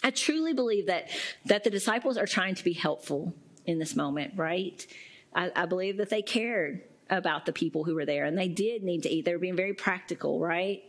I 0.04 0.12
truly 0.12 0.54
believe 0.54 0.88
that 0.88 1.10
that 1.46 1.64
the 1.64 1.70
disciples 1.70 2.18
are 2.18 2.28
trying 2.28 2.56
to 2.56 2.64
be 2.64 2.74
helpful 2.74 3.34
in 3.66 3.80
this 3.80 3.96
moment, 3.96 4.34
right? 4.36 4.86
I, 5.34 5.52
I 5.56 5.66
believe 5.66 5.98
that 5.98 6.10
they 6.10 6.22
cared 6.22 6.82
about 7.10 7.46
the 7.46 7.54
people 7.54 7.84
who 7.84 7.96
were 7.96 8.06
there 8.06 8.26
and 8.26 8.38
they 8.38 8.48
did 8.48 8.84
need 8.84 9.04
to 9.04 9.10
eat. 9.10 9.26
They 9.26 9.34
were 9.34 9.40
being 9.40 9.56
very 9.56 9.74
practical, 9.74 10.40
right? 10.40 10.84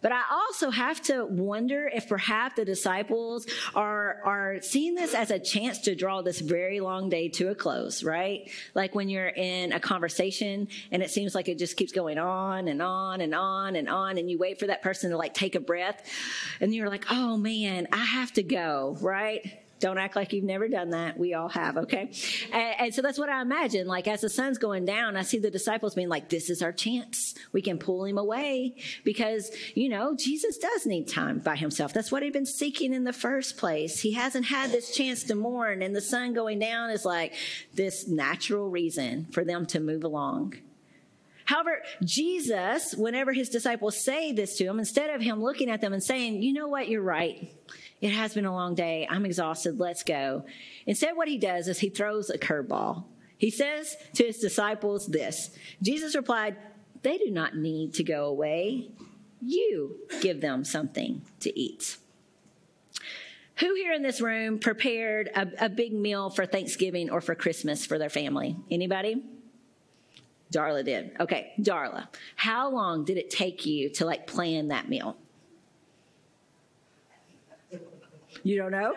But 0.00 0.12
I 0.12 0.22
also 0.30 0.70
have 0.70 1.02
to 1.02 1.24
wonder 1.24 1.90
if 1.92 2.08
perhaps 2.08 2.56
the 2.56 2.64
disciples 2.64 3.46
are, 3.74 4.20
are 4.24 4.60
seeing 4.60 4.94
this 4.94 5.14
as 5.14 5.30
a 5.30 5.38
chance 5.38 5.78
to 5.80 5.94
draw 5.94 6.22
this 6.22 6.40
very 6.40 6.80
long 6.80 7.08
day 7.08 7.28
to 7.30 7.48
a 7.48 7.54
close, 7.54 8.04
right? 8.04 8.48
Like 8.74 8.94
when 8.94 9.08
you're 9.08 9.28
in 9.28 9.72
a 9.72 9.80
conversation 9.80 10.68
and 10.92 11.02
it 11.02 11.10
seems 11.10 11.34
like 11.34 11.48
it 11.48 11.58
just 11.58 11.76
keeps 11.76 11.92
going 11.92 12.18
on 12.18 12.68
and 12.68 12.80
on 12.80 13.20
and 13.20 13.34
on 13.34 13.76
and 13.76 13.88
on 13.88 14.18
and 14.18 14.30
you 14.30 14.38
wait 14.38 14.60
for 14.60 14.66
that 14.68 14.82
person 14.82 15.10
to 15.10 15.16
like 15.16 15.34
take 15.34 15.54
a 15.54 15.60
breath 15.60 16.02
and 16.60 16.74
you're 16.74 16.88
like, 16.88 17.06
oh 17.10 17.36
man, 17.36 17.88
I 17.92 18.04
have 18.04 18.32
to 18.34 18.42
go, 18.42 18.96
right? 19.00 19.60
Don't 19.80 19.98
act 19.98 20.16
like 20.16 20.32
you've 20.32 20.44
never 20.44 20.68
done 20.68 20.90
that. 20.90 21.18
We 21.18 21.34
all 21.34 21.48
have, 21.48 21.76
okay? 21.76 22.10
And, 22.52 22.74
and, 22.80 22.94
so 22.94 23.02
that's 23.02 23.18
what 23.18 23.28
I 23.28 23.40
imagine. 23.40 23.86
Like 23.86 24.08
as 24.08 24.22
the 24.22 24.28
sun's 24.28 24.58
going 24.58 24.84
down, 24.84 25.16
I 25.16 25.22
see 25.22 25.38
the 25.38 25.50
disciples 25.50 25.94
being 25.94 26.08
like, 26.08 26.28
this 26.28 26.50
is 26.50 26.62
our 26.62 26.72
chance. 26.72 27.34
We 27.52 27.62
can 27.62 27.78
pull 27.78 28.04
him 28.04 28.18
away 28.18 28.76
because, 29.04 29.50
you 29.74 29.88
know, 29.88 30.16
Jesus 30.16 30.58
does 30.58 30.86
need 30.86 31.08
time 31.08 31.38
by 31.38 31.56
himself. 31.56 31.92
That's 31.92 32.10
what 32.10 32.22
he'd 32.22 32.32
been 32.32 32.46
seeking 32.46 32.92
in 32.92 33.04
the 33.04 33.12
first 33.12 33.56
place. 33.56 34.00
He 34.00 34.12
hasn't 34.12 34.46
had 34.46 34.70
this 34.70 34.94
chance 34.94 35.24
to 35.24 35.34
mourn 35.34 35.82
and 35.82 35.94
the 35.94 36.00
sun 36.00 36.34
going 36.34 36.58
down 36.58 36.90
is 36.90 37.04
like 37.04 37.34
this 37.74 38.08
natural 38.08 38.68
reason 38.68 39.26
for 39.32 39.44
them 39.44 39.66
to 39.66 39.80
move 39.80 40.04
along. 40.04 40.54
However, 41.44 41.80
Jesus, 42.04 42.94
whenever 42.94 43.32
his 43.32 43.48
disciples 43.48 44.04
say 44.04 44.32
this 44.32 44.58
to 44.58 44.64
him, 44.64 44.78
instead 44.78 45.08
of 45.08 45.22
him 45.22 45.42
looking 45.42 45.70
at 45.70 45.80
them 45.80 45.94
and 45.94 46.02
saying, 46.02 46.42
you 46.42 46.52
know 46.52 46.68
what, 46.68 46.88
you're 46.88 47.00
right 47.00 47.54
it 48.00 48.10
has 48.10 48.34
been 48.34 48.44
a 48.44 48.52
long 48.52 48.74
day. 48.74 49.06
I'm 49.10 49.26
exhausted. 49.26 49.80
Let's 49.80 50.02
go. 50.02 50.44
Instead, 50.86 51.16
what 51.16 51.28
he 51.28 51.38
does 51.38 51.68
is 51.68 51.80
he 51.80 51.88
throws 51.88 52.30
a 52.30 52.38
curveball. 52.38 53.04
He 53.36 53.50
says 53.50 53.96
to 54.14 54.24
his 54.24 54.38
disciples 54.38 55.06
this 55.06 55.50
Jesus 55.82 56.14
replied, 56.14 56.56
They 57.02 57.18
do 57.18 57.30
not 57.30 57.56
need 57.56 57.94
to 57.94 58.04
go 58.04 58.26
away. 58.26 58.90
You 59.40 59.96
give 60.20 60.40
them 60.40 60.64
something 60.64 61.22
to 61.40 61.58
eat. 61.58 61.96
Who 63.56 63.74
here 63.74 63.92
in 63.92 64.02
this 64.02 64.20
room 64.20 64.60
prepared 64.60 65.30
a, 65.34 65.66
a 65.66 65.68
big 65.68 65.92
meal 65.92 66.30
for 66.30 66.46
Thanksgiving 66.46 67.10
or 67.10 67.20
for 67.20 67.34
Christmas 67.34 67.84
for 67.84 67.98
their 67.98 68.08
family? 68.08 68.56
Anybody? 68.70 69.22
Darla 70.52 70.84
did. 70.84 71.16
Okay, 71.18 71.52
Darla. 71.60 72.08
How 72.36 72.70
long 72.70 73.04
did 73.04 73.16
it 73.16 73.30
take 73.30 73.66
you 73.66 73.90
to 73.94 74.06
like 74.06 74.26
plan 74.26 74.68
that 74.68 74.88
meal? 74.88 75.16
You 78.48 78.56
don't 78.56 78.72
know? 78.72 78.94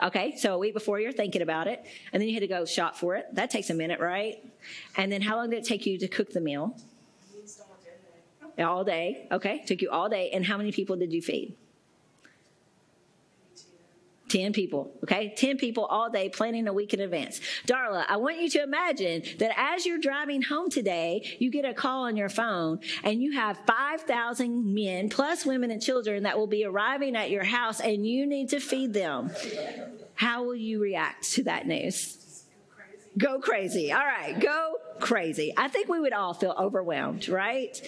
Okay, 0.00 0.36
so 0.36 0.54
a 0.54 0.58
week 0.58 0.74
before 0.74 1.00
you're 1.00 1.10
thinking 1.10 1.42
about 1.42 1.66
it, 1.66 1.84
and 2.12 2.20
then 2.20 2.28
you 2.28 2.34
had 2.34 2.42
to 2.42 2.46
go 2.46 2.64
shop 2.64 2.94
for 2.94 3.16
it. 3.16 3.26
That 3.32 3.50
takes 3.50 3.68
a 3.68 3.74
minute, 3.74 3.98
right? 3.98 4.36
And 4.96 5.10
then 5.10 5.22
how 5.22 5.34
long 5.34 5.50
did 5.50 5.58
it 5.58 5.64
take 5.64 5.84
you 5.84 5.98
to 5.98 6.06
cook 6.06 6.30
the 6.30 6.40
meal? 6.40 6.76
All 8.60 8.84
day. 8.84 9.26
Okay, 9.32 9.64
took 9.66 9.82
you 9.82 9.90
all 9.90 10.08
day. 10.08 10.30
And 10.32 10.46
how 10.46 10.56
many 10.56 10.70
people 10.70 10.94
did 10.94 11.12
you 11.12 11.20
feed? 11.20 11.56
10 14.34 14.52
people, 14.52 14.90
okay? 15.04 15.32
10 15.36 15.58
people 15.58 15.84
all 15.84 16.10
day 16.10 16.28
planning 16.28 16.66
a 16.66 16.72
week 16.72 16.92
in 16.92 16.98
advance. 16.98 17.40
Darla, 17.68 18.04
I 18.08 18.16
want 18.16 18.40
you 18.40 18.50
to 18.50 18.64
imagine 18.64 19.22
that 19.38 19.52
as 19.56 19.86
you're 19.86 20.00
driving 20.00 20.42
home 20.42 20.70
today, 20.70 21.36
you 21.38 21.52
get 21.52 21.64
a 21.64 21.72
call 21.72 22.06
on 22.06 22.16
your 22.16 22.28
phone 22.28 22.80
and 23.04 23.22
you 23.22 23.30
have 23.34 23.60
5,000 23.64 24.74
men 24.74 25.08
plus 25.08 25.46
women 25.46 25.70
and 25.70 25.80
children 25.80 26.24
that 26.24 26.36
will 26.36 26.48
be 26.48 26.64
arriving 26.64 27.14
at 27.14 27.30
your 27.30 27.44
house 27.44 27.78
and 27.78 28.04
you 28.04 28.26
need 28.26 28.48
to 28.48 28.58
feed 28.58 28.92
them. 28.92 29.30
How 30.16 30.42
will 30.42 30.56
you 30.56 30.82
react 30.82 31.30
to 31.34 31.44
that 31.44 31.68
news? 31.68 32.18
Go 33.16 33.38
crazy. 33.38 33.92
All 33.92 34.04
right, 34.04 34.38
go 34.40 34.63
crazy. 35.00 35.52
I 35.56 35.68
think 35.68 35.88
we 35.88 36.00
would 36.00 36.12
all 36.12 36.34
feel 36.34 36.54
overwhelmed, 36.58 37.28
right? 37.28 37.78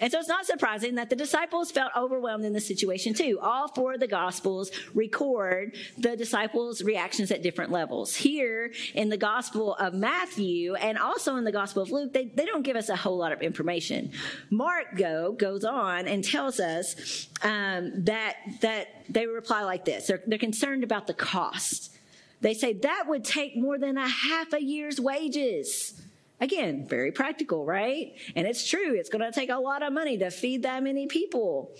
And 0.00 0.10
so 0.10 0.18
it's 0.18 0.28
not 0.28 0.46
surprising 0.46 0.96
that 0.96 1.10
the 1.10 1.16
disciples 1.16 1.70
felt 1.70 1.92
overwhelmed 1.96 2.44
in 2.44 2.52
this 2.52 2.66
situation 2.66 3.14
too. 3.14 3.38
All 3.40 3.68
four 3.68 3.94
of 3.94 4.00
the 4.00 4.08
gospels 4.08 4.70
record 4.94 5.76
the 5.98 6.16
disciples' 6.16 6.82
reactions 6.82 7.30
at 7.30 7.42
different 7.42 7.70
levels. 7.70 8.16
Here 8.16 8.72
in 8.94 9.08
the 9.08 9.16
gospel 9.16 9.74
of 9.74 9.94
Matthew 9.94 10.74
and 10.74 10.98
also 10.98 11.36
in 11.36 11.44
the 11.44 11.52
gospel 11.52 11.82
of 11.82 11.90
Luke, 11.90 12.12
they, 12.12 12.26
they 12.26 12.46
don't 12.46 12.62
give 12.62 12.76
us 12.76 12.88
a 12.88 12.96
whole 12.96 13.16
lot 13.16 13.32
of 13.32 13.42
information. 13.42 14.10
Mark 14.50 14.96
go 14.96 15.32
goes 15.32 15.64
on 15.64 16.08
and 16.08 16.24
tells 16.24 16.58
us 16.58 17.28
um, 17.42 18.04
that 18.04 18.36
that 18.62 18.88
they 19.08 19.26
reply 19.26 19.62
like 19.62 19.84
this. 19.84 20.06
They're, 20.08 20.22
they're 20.26 20.38
concerned 20.38 20.84
about 20.84 21.06
the 21.06 21.14
cost. 21.14 21.92
They 22.40 22.54
say 22.54 22.74
that 22.74 23.04
would 23.08 23.24
take 23.24 23.56
more 23.56 23.78
than 23.78 23.96
a 23.96 24.08
half 24.08 24.52
a 24.52 24.62
year's 24.62 25.00
wages. 25.00 26.02
Again, 26.38 26.86
very 26.86 27.12
practical, 27.12 27.64
right? 27.64 28.12
And 28.34 28.46
it's 28.46 28.68
true, 28.68 28.94
it's 28.94 29.08
going 29.08 29.24
to 29.24 29.32
take 29.32 29.48
a 29.48 29.56
lot 29.56 29.82
of 29.82 29.92
money 29.92 30.18
to 30.18 30.30
feed 30.30 30.64
that 30.64 30.82
many 30.82 31.06
people. 31.06 31.74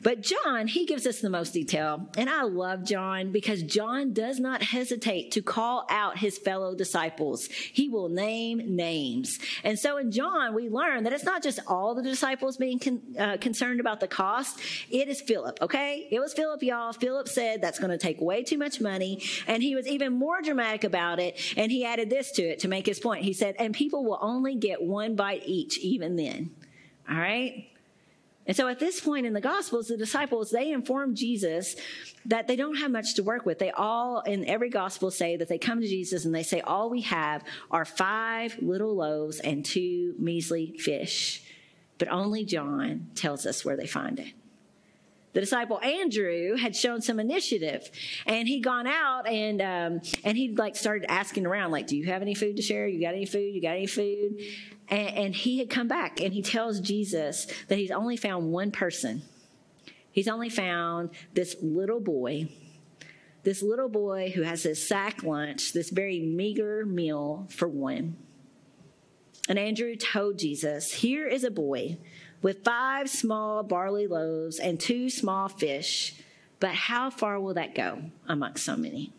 But 0.00 0.22
John, 0.22 0.66
he 0.66 0.86
gives 0.86 1.06
us 1.06 1.20
the 1.20 1.30
most 1.30 1.52
detail. 1.52 2.08
And 2.16 2.28
I 2.28 2.42
love 2.42 2.84
John 2.84 3.32
because 3.32 3.62
John 3.62 4.12
does 4.12 4.40
not 4.40 4.62
hesitate 4.62 5.32
to 5.32 5.42
call 5.42 5.86
out 5.90 6.18
his 6.18 6.38
fellow 6.38 6.74
disciples. 6.74 7.46
He 7.46 7.88
will 7.88 8.08
name 8.08 8.74
names. 8.74 9.38
And 9.62 9.78
so 9.78 9.98
in 9.98 10.10
John, 10.10 10.54
we 10.54 10.68
learn 10.70 11.04
that 11.04 11.12
it's 11.12 11.24
not 11.24 11.42
just 11.42 11.60
all 11.66 11.94
the 11.94 12.02
disciples 12.02 12.56
being 12.56 12.78
con- 12.78 13.02
uh, 13.18 13.36
concerned 13.36 13.78
about 13.78 14.00
the 14.00 14.08
cost, 14.08 14.58
it 14.90 15.08
is 15.08 15.20
Philip, 15.20 15.58
okay? 15.60 16.08
It 16.10 16.18
was 16.18 16.32
Philip, 16.32 16.62
y'all. 16.62 16.92
Philip 16.92 17.28
said 17.28 17.60
that's 17.60 17.78
going 17.78 17.90
to 17.90 17.98
take 17.98 18.20
way 18.20 18.42
too 18.42 18.58
much 18.58 18.80
money. 18.80 19.22
And 19.46 19.62
he 19.62 19.76
was 19.76 19.86
even 19.86 20.14
more 20.14 20.40
dramatic 20.40 20.82
about 20.82 21.20
it. 21.20 21.38
And 21.56 21.70
he 21.70 21.84
added 21.84 22.10
this 22.10 22.32
to 22.32 22.42
it 22.42 22.60
to 22.60 22.68
make 22.68 22.86
his 22.86 22.98
point. 22.98 23.24
He 23.24 23.34
said, 23.34 23.54
and 23.58 23.76
people 23.82 24.04
will 24.04 24.18
only 24.20 24.54
get 24.54 24.80
one 24.80 25.16
bite 25.16 25.42
each, 25.44 25.76
even 25.78 26.14
then. 26.14 26.50
All 27.10 27.16
right? 27.16 27.68
And 28.46 28.56
so 28.56 28.68
at 28.68 28.78
this 28.78 29.00
point 29.00 29.26
in 29.26 29.32
the 29.32 29.40
Gospels, 29.40 29.88
the 29.88 29.96
disciples, 29.96 30.52
they 30.52 30.70
inform 30.70 31.16
Jesus 31.16 31.74
that 32.26 32.46
they 32.46 32.54
don't 32.54 32.76
have 32.76 32.92
much 32.92 33.14
to 33.14 33.24
work 33.24 33.44
with. 33.44 33.58
They 33.58 33.72
all, 33.72 34.20
in 34.20 34.44
every 34.48 34.68
Gospel, 34.70 35.10
say 35.10 35.36
that 35.36 35.48
they 35.48 35.58
come 35.58 35.80
to 35.80 35.88
Jesus 35.88 36.24
and 36.24 36.32
they 36.32 36.44
say, 36.44 36.60
All 36.60 36.90
we 36.90 37.00
have 37.00 37.42
are 37.72 37.84
five 37.84 38.56
little 38.60 38.94
loaves 38.94 39.40
and 39.40 39.64
two 39.64 40.14
measly 40.16 40.76
fish. 40.78 41.42
But 41.98 42.06
only 42.06 42.44
John 42.44 43.10
tells 43.16 43.46
us 43.46 43.64
where 43.64 43.76
they 43.76 43.88
find 43.88 44.20
it 44.20 44.32
the 45.32 45.40
disciple 45.40 45.80
Andrew 45.80 46.56
had 46.56 46.76
shown 46.76 47.00
some 47.00 47.18
initiative, 47.18 47.90
and 48.26 48.46
he'd 48.46 48.62
gone 48.62 48.86
out 48.86 49.26
and 49.26 49.62
um, 49.62 50.00
and 50.24 50.36
he'd 50.36 50.58
like 50.58 50.76
started 50.76 51.10
asking 51.10 51.46
around, 51.46 51.70
like, 51.70 51.86
"Do 51.86 51.96
you 51.96 52.06
have 52.06 52.22
any 52.22 52.34
food 52.34 52.56
to 52.56 52.62
share? 52.62 52.86
You 52.86 53.00
got 53.00 53.14
any 53.14 53.26
food? 53.26 53.54
You 53.54 53.62
got 53.62 53.76
any 53.76 53.86
food?" 53.86 54.40
And, 54.88 55.08
and 55.08 55.34
he 55.34 55.58
had 55.58 55.70
come 55.70 55.88
back, 55.88 56.20
and 56.20 56.34
he 56.34 56.42
tells 56.42 56.80
Jesus 56.80 57.46
that 57.68 57.78
he's 57.78 57.90
only 57.90 58.16
found 58.16 58.52
one 58.52 58.70
person. 58.70 59.22
He's 60.10 60.28
only 60.28 60.50
found 60.50 61.10
this 61.32 61.56
little 61.62 62.00
boy, 62.00 62.48
this 63.42 63.62
little 63.62 63.88
boy 63.88 64.32
who 64.34 64.42
has 64.42 64.64
this 64.64 64.86
sack 64.86 65.22
lunch, 65.22 65.72
this 65.72 65.88
very 65.88 66.20
meager 66.20 66.84
meal 66.84 67.46
for 67.48 67.66
one. 67.66 68.16
And 69.48 69.58
Andrew 69.58 69.96
told 69.96 70.38
Jesus, 70.38 70.92
"Here 70.92 71.26
is 71.26 71.42
a 71.42 71.50
boy." 71.50 71.96
With 72.42 72.64
five 72.64 73.08
small 73.08 73.62
barley 73.62 74.06
loaves 74.06 74.58
and 74.58 74.78
two 74.78 75.08
small 75.08 75.48
fish. 75.48 76.14
But 76.60 76.74
how 76.74 77.10
far 77.10 77.40
will 77.40 77.54
that 77.54 77.74
go 77.74 78.02
amongst 78.28 78.64
so 78.64 78.76
many? 78.76 79.12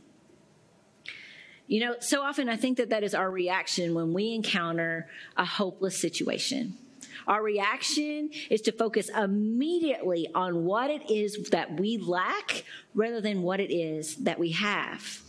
You 1.67 1.79
know, 1.79 1.95
so 1.99 2.21
often 2.21 2.49
I 2.49 2.57
think 2.57 2.77
that 2.77 2.89
that 2.89 3.03
is 3.03 3.15
our 3.15 3.31
reaction 3.31 3.95
when 3.95 4.13
we 4.13 4.33
encounter 4.33 5.07
a 5.35 5.45
hopeless 5.45 5.97
situation. 5.97 6.77
Our 7.25 7.41
reaction 7.41 8.31
is 8.49 8.61
to 8.61 8.71
focus 8.71 9.09
immediately 9.09 10.27
on 10.35 10.65
what 10.65 10.89
it 10.89 11.09
is 11.09 11.49
that 11.49 11.79
we 11.79 11.97
lack 11.97 12.65
rather 12.93 13.21
than 13.21 13.41
what 13.43 13.59
it 13.59 13.73
is 13.73 14.17
that 14.17 14.39
we 14.39 14.51
have. 14.51 15.21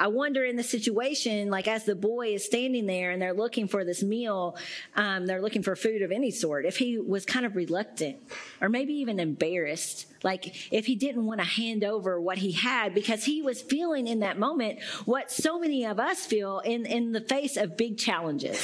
I 0.00 0.06
wonder 0.06 0.42
in 0.42 0.56
the 0.56 0.62
situation, 0.62 1.50
like 1.50 1.68
as 1.68 1.84
the 1.84 1.94
boy 1.94 2.28
is 2.28 2.46
standing 2.46 2.86
there 2.86 3.10
and 3.10 3.20
they're 3.20 3.34
looking 3.34 3.68
for 3.68 3.84
this 3.84 4.02
meal, 4.02 4.56
um, 4.96 5.26
they're 5.26 5.42
looking 5.42 5.62
for 5.62 5.76
food 5.76 6.00
of 6.00 6.10
any 6.10 6.30
sort, 6.30 6.64
if 6.64 6.78
he 6.78 6.98
was 6.98 7.26
kind 7.26 7.44
of 7.44 7.54
reluctant 7.54 8.16
or 8.62 8.70
maybe 8.70 8.94
even 8.94 9.20
embarrassed, 9.20 10.06
like 10.22 10.72
if 10.72 10.86
he 10.86 10.94
didn't 10.94 11.26
want 11.26 11.40
to 11.40 11.46
hand 11.46 11.84
over 11.84 12.18
what 12.18 12.38
he 12.38 12.52
had 12.52 12.94
because 12.94 13.24
he 13.24 13.42
was 13.42 13.60
feeling 13.60 14.08
in 14.08 14.20
that 14.20 14.38
moment 14.38 14.82
what 15.04 15.30
so 15.30 15.58
many 15.58 15.84
of 15.84 16.00
us 16.00 16.24
feel 16.24 16.60
in, 16.60 16.86
in 16.86 17.12
the 17.12 17.20
face 17.20 17.58
of 17.58 17.76
big 17.76 17.98
challenges. 17.98 18.58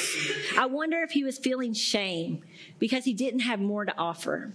I 0.56 0.64
wonder 0.64 1.02
if 1.02 1.10
he 1.10 1.22
was 1.22 1.38
feeling 1.38 1.74
shame 1.74 2.44
because 2.78 3.04
he 3.04 3.12
didn't 3.12 3.40
have 3.40 3.60
more 3.60 3.84
to 3.84 3.94
offer. 3.98 4.54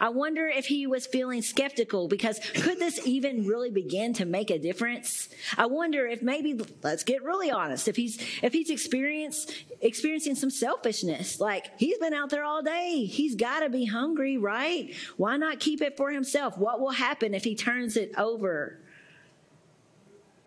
I 0.00 0.08
wonder 0.08 0.46
if 0.46 0.66
he 0.66 0.86
was 0.86 1.06
feeling 1.06 1.42
skeptical 1.42 2.08
because 2.08 2.38
could 2.54 2.78
this 2.78 3.06
even 3.06 3.46
really 3.46 3.70
begin 3.70 4.12
to 4.14 4.24
make 4.24 4.50
a 4.50 4.58
difference? 4.58 5.28
I 5.56 5.66
wonder 5.66 6.06
if 6.06 6.22
maybe 6.22 6.58
let's 6.82 7.04
get 7.04 7.22
really 7.22 7.50
honest. 7.50 7.88
If 7.88 7.96
he's 7.96 8.18
if 8.42 8.52
he's 8.52 8.70
experienced 8.70 9.52
experiencing 9.80 10.34
some 10.34 10.50
selfishness, 10.50 11.40
like 11.40 11.70
he's 11.78 11.98
been 11.98 12.14
out 12.14 12.30
there 12.30 12.44
all 12.44 12.62
day, 12.62 13.04
he's 13.04 13.34
got 13.34 13.60
to 13.60 13.68
be 13.68 13.84
hungry, 13.84 14.38
right? 14.38 14.92
Why 15.16 15.36
not 15.36 15.60
keep 15.60 15.82
it 15.82 15.96
for 15.96 16.10
himself? 16.10 16.56
What 16.56 16.80
will 16.80 16.90
happen 16.90 17.34
if 17.34 17.44
he 17.44 17.54
turns 17.54 17.96
it 17.96 18.12
over? 18.16 18.78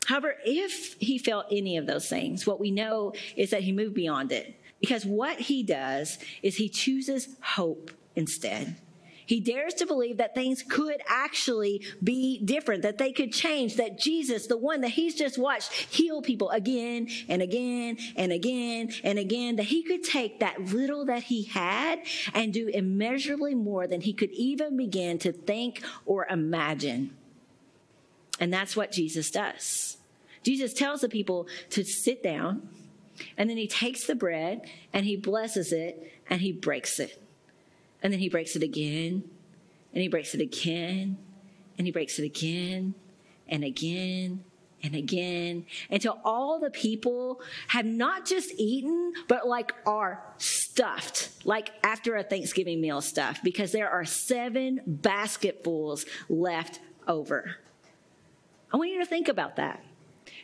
However, 0.08 0.36
if 0.46 0.96
he 1.00 1.18
felt 1.18 1.48
any 1.52 1.76
of 1.76 1.86
those 1.86 2.08
things, 2.08 2.48
what 2.48 2.62
we 2.62 2.72
know 2.72 3.14
is 3.36 3.50
that 3.50 3.64
he 3.64 3.74
moved 3.74 3.94
beyond 3.94 4.32
it. 4.32 4.58
Because 4.80 5.06
what 5.06 5.40
he 5.40 5.64
does 5.64 6.18
is 6.42 6.56
he 6.56 6.70
chooses 6.70 7.28
hope 7.42 7.92
instead. 8.16 8.78
He 9.28 9.42
dares 9.42 9.74
to 9.76 9.86
believe 9.86 10.18
that 10.18 10.34
things 10.34 10.64
could 10.64 11.02
actually 11.06 11.86
be 12.02 12.40
different, 12.44 12.84
that 12.84 12.98
they 12.98 13.12
could 13.12 13.34
change, 13.34 13.76
that 13.76 14.00
Jesus, 14.00 14.48
the 14.48 14.58
one 14.58 14.80
that 14.82 14.92
he's 14.92 15.16
just 15.16 15.38
watched 15.38 15.74
heal 15.74 16.22
people 16.22 16.50
again 16.50 17.10
and 17.28 17.42
again 17.42 17.98
and 18.16 18.32
again 18.32 18.90
and 19.04 19.20
again, 19.20 19.58
that 19.58 19.64
he 19.64 19.84
could 19.84 20.06
take 20.06 20.40
that 20.40 20.74
little 20.74 21.04
that 21.06 21.24
he 21.24 21.44
had 21.44 22.00
and 22.34 22.54
do 22.54 22.70
immeasurably 22.70 23.54
more 23.54 23.86
than 23.86 24.00
he 24.00 24.14
could 24.14 24.32
even 24.32 24.78
begin 24.78 25.20
to 25.20 25.34
think 25.34 25.84
or 26.06 26.26
imagine. 26.28 27.14
And 28.40 28.54
that's 28.54 28.78
what 28.78 28.94
Jesus 28.94 29.30
does. 29.30 29.98
Jesus 30.42 30.74
tells 30.74 31.02
the 31.02 31.10
people 31.10 31.48
to 31.72 31.84
sit 31.84 32.24
down, 32.24 32.70
and 33.36 33.50
then 33.50 33.58
he 33.58 33.68
takes 33.68 34.08
the 34.08 34.16
bread 34.16 34.62
and 34.94 35.06
he 35.06 35.18
blesses 35.18 35.74
it 35.74 36.14
and 36.30 36.40
he 36.40 36.54
breaks 36.54 36.98
it. 36.98 37.22
And 38.04 38.14
then 38.14 38.20
he 38.20 38.30
breaks 38.30 38.56
it 38.56 38.64
again, 38.64 39.24
and 39.94 40.02
he 40.02 40.08
breaks 40.08 40.36
it 40.36 40.42
again, 40.42 41.18
and 41.78 41.88
he 41.88 41.92
breaks 41.92 42.20
it 42.20 42.26
again, 42.26 42.94
and 43.48 43.64
again, 43.64 44.44
and 44.84 44.96
again, 44.96 45.66
until 45.90 46.20
all 46.24 46.60
the 46.60 46.70
people 46.70 47.42
have 47.70 47.86
not 47.86 48.26
just 48.26 48.52
eaten, 48.58 49.14
but 49.28 49.48
like 49.48 49.74
are 49.86 50.24
stuffed, 50.38 51.32
like 51.44 51.72
after 51.84 52.16
a 52.16 52.24
Thanksgiving 52.24 52.80
meal 52.80 53.02
stuffed, 53.02 53.44
because 53.44 53.72
there 53.72 53.90
are 53.90 54.06
seven 54.06 54.82
basketfuls 54.86 56.06
left 56.30 56.80
over. 57.08 57.58
I 58.72 58.78
want 58.78 58.92
you 58.92 59.00
to 59.00 59.06
think 59.06 59.28
about 59.28 59.56
that. 59.56 59.84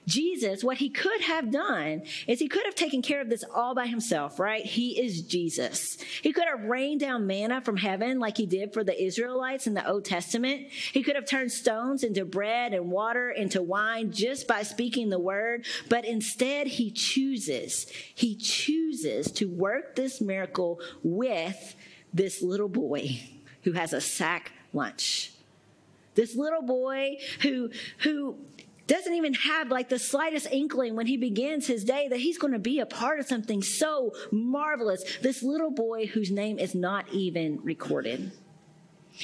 Jesus, 0.06 0.64
what 0.64 0.78
he 0.78 0.90
could 0.90 1.22
have 1.22 1.52
done 1.52 2.04
is 2.28 2.40
he 2.40 2.48
could 2.48 2.66
have 2.66 2.76
taken 2.76 3.02
care 3.02 3.22
of 3.22 3.30
this 3.30 3.44
all 3.54 3.74
by 3.74 3.88
himself, 3.88 4.40
right? 4.40 4.66
He 4.66 5.00
is 5.00 5.22
Jesus. 5.22 5.98
He 6.22 6.34
could 6.34 6.48
have 6.48 6.64
rained 6.64 7.00
down 7.00 7.28
manna 7.28 7.62
from 7.62 7.78
heaven 7.78 8.20
like 8.20 8.38
he 8.38 8.46
did 8.46 8.74
for 8.74 8.84
the 8.84 9.02
Israelites 9.02 9.68
in 9.68 9.74
the 9.74 9.88
Old 9.88 10.06
Testament. 10.06 10.68
He 10.70 11.04
could 11.04 11.16
have 11.16 11.26
turned 11.26 11.52
stones 11.52 12.04
into 12.04 12.26
bread 12.26 12.74
and 12.74 12.92
water 12.92 13.30
into 13.30 13.62
wine 13.62 14.12
just 14.12 14.48
by 14.48 14.64
speaking 14.64 15.10
the 15.10 15.20
word. 15.20 15.66
But 15.90 16.06
instead, 16.06 16.68
he 16.68 16.92
chooses, 16.92 17.88
he 18.14 18.36
chooses 18.36 19.32
to 19.34 19.48
work 19.48 19.96
this 19.96 20.20
miracle 20.20 20.80
with 21.04 21.76
this 22.14 22.42
little 22.42 22.70
boy 22.70 23.22
who 23.64 23.72
has 23.72 23.94
a 23.94 24.02
sack 24.02 24.52
lunch 24.74 25.34
this 26.16 26.36
little 26.36 26.62
boy 26.62 27.18
who 27.42 27.70
who 28.00 28.38
doesn't 28.88 29.14
even 29.14 29.34
have 29.34 29.70
like 29.70 29.90
the 29.90 30.00
slightest 30.00 30.48
inkling 30.52 30.96
when 30.96 31.08
he 31.08 31.18
begins 31.18 31.68
his 31.68 31.84
day 31.84 32.08
that 32.10 32.20
he's 32.20 32.38
going 32.38 32.54
to 32.54 32.60
be 32.60 32.80
a 32.80 32.86
part 32.86 33.20
of 33.20 33.26
something 33.26 33.62
so 33.62 34.12
marvelous. 34.32 35.04
This 35.22 35.42
little 35.42 35.72
boy 35.72 36.08
whose 36.08 36.32
name 36.32 36.60
is 36.60 36.76
not 36.76 37.06
even 37.12 37.60
recorded. 37.64 38.32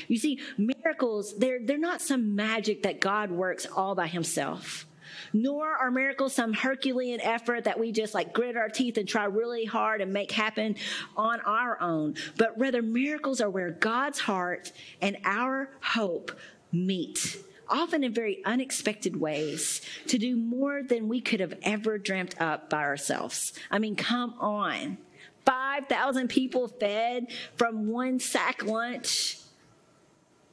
You 0.07 0.17
see, 0.17 0.39
miracles, 0.57 1.37
they're, 1.37 1.59
they're 1.63 1.77
not 1.77 2.01
some 2.01 2.35
magic 2.35 2.83
that 2.83 3.01
God 3.01 3.31
works 3.31 3.65
all 3.65 3.95
by 3.95 4.07
himself. 4.07 4.85
Nor 5.33 5.75
are 5.75 5.89
miracles 5.89 6.33
some 6.33 6.53
Herculean 6.53 7.19
effort 7.19 7.63
that 7.63 7.79
we 7.79 7.91
just 7.91 8.13
like 8.13 8.31
grit 8.31 8.55
our 8.55 8.69
teeth 8.69 8.97
and 8.97 9.07
try 9.07 9.25
really 9.25 9.65
hard 9.65 10.01
and 10.01 10.13
make 10.13 10.31
happen 10.31 10.75
on 11.17 11.41
our 11.41 11.81
own. 11.81 12.15
But 12.37 12.57
rather, 12.59 12.83
miracles 12.83 13.41
are 13.41 13.49
where 13.49 13.71
God's 13.71 14.19
heart 14.19 14.71
and 15.01 15.17
our 15.25 15.71
hope 15.81 16.31
meet 16.71 17.37
often 17.69 18.03
in 18.03 18.13
very 18.13 18.43
unexpected 18.45 19.19
ways, 19.19 19.81
to 20.07 20.17
do 20.17 20.35
more 20.35 20.83
than 20.83 21.07
we 21.07 21.21
could 21.21 21.39
have 21.39 21.53
ever 21.63 21.97
dreamt 21.97 22.39
up 22.41 22.69
by 22.69 22.81
ourselves. 22.81 23.53
I 23.69 23.79
mean, 23.79 23.95
come 23.95 24.35
on. 24.39 24.97
5,000 25.45 26.27
people 26.27 26.67
fed 26.67 27.27
from 27.55 27.87
one 27.87 28.19
sack 28.19 28.63
lunch. 28.63 29.37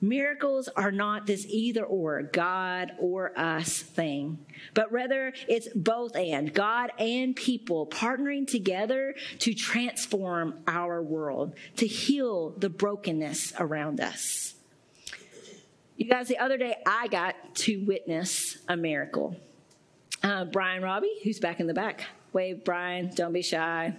Miracles 0.00 0.68
are 0.76 0.92
not 0.92 1.26
this 1.26 1.46
either 1.48 1.84
or, 1.84 2.22
God 2.22 2.92
or 2.98 3.36
us 3.38 3.80
thing, 3.80 4.38
but 4.74 4.92
rather 4.92 5.32
it's 5.48 5.68
both 5.74 6.14
and 6.14 6.52
God 6.52 6.92
and 6.98 7.34
people 7.34 7.86
partnering 7.86 8.46
together 8.46 9.14
to 9.38 9.54
transform 9.54 10.60
our 10.66 11.02
world, 11.02 11.54
to 11.76 11.86
heal 11.86 12.50
the 12.58 12.68
brokenness 12.68 13.54
around 13.58 14.00
us. 14.00 14.54
You 15.96 16.10
guys, 16.10 16.28
the 16.28 16.38
other 16.38 16.58
day 16.58 16.76
I 16.86 17.08
got 17.08 17.34
to 17.56 17.84
witness 17.86 18.58
a 18.68 18.76
miracle. 18.76 19.36
Uh, 20.22 20.44
Brian 20.44 20.82
Robbie, 20.82 21.20
who's 21.24 21.38
back 21.38 21.60
in 21.60 21.66
the 21.66 21.74
back. 21.74 22.04
Wave, 22.32 22.64
Brian, 22.64 23.10
don't 23.14 23.32
be 23.32 23.40
shy. 23.40 23.94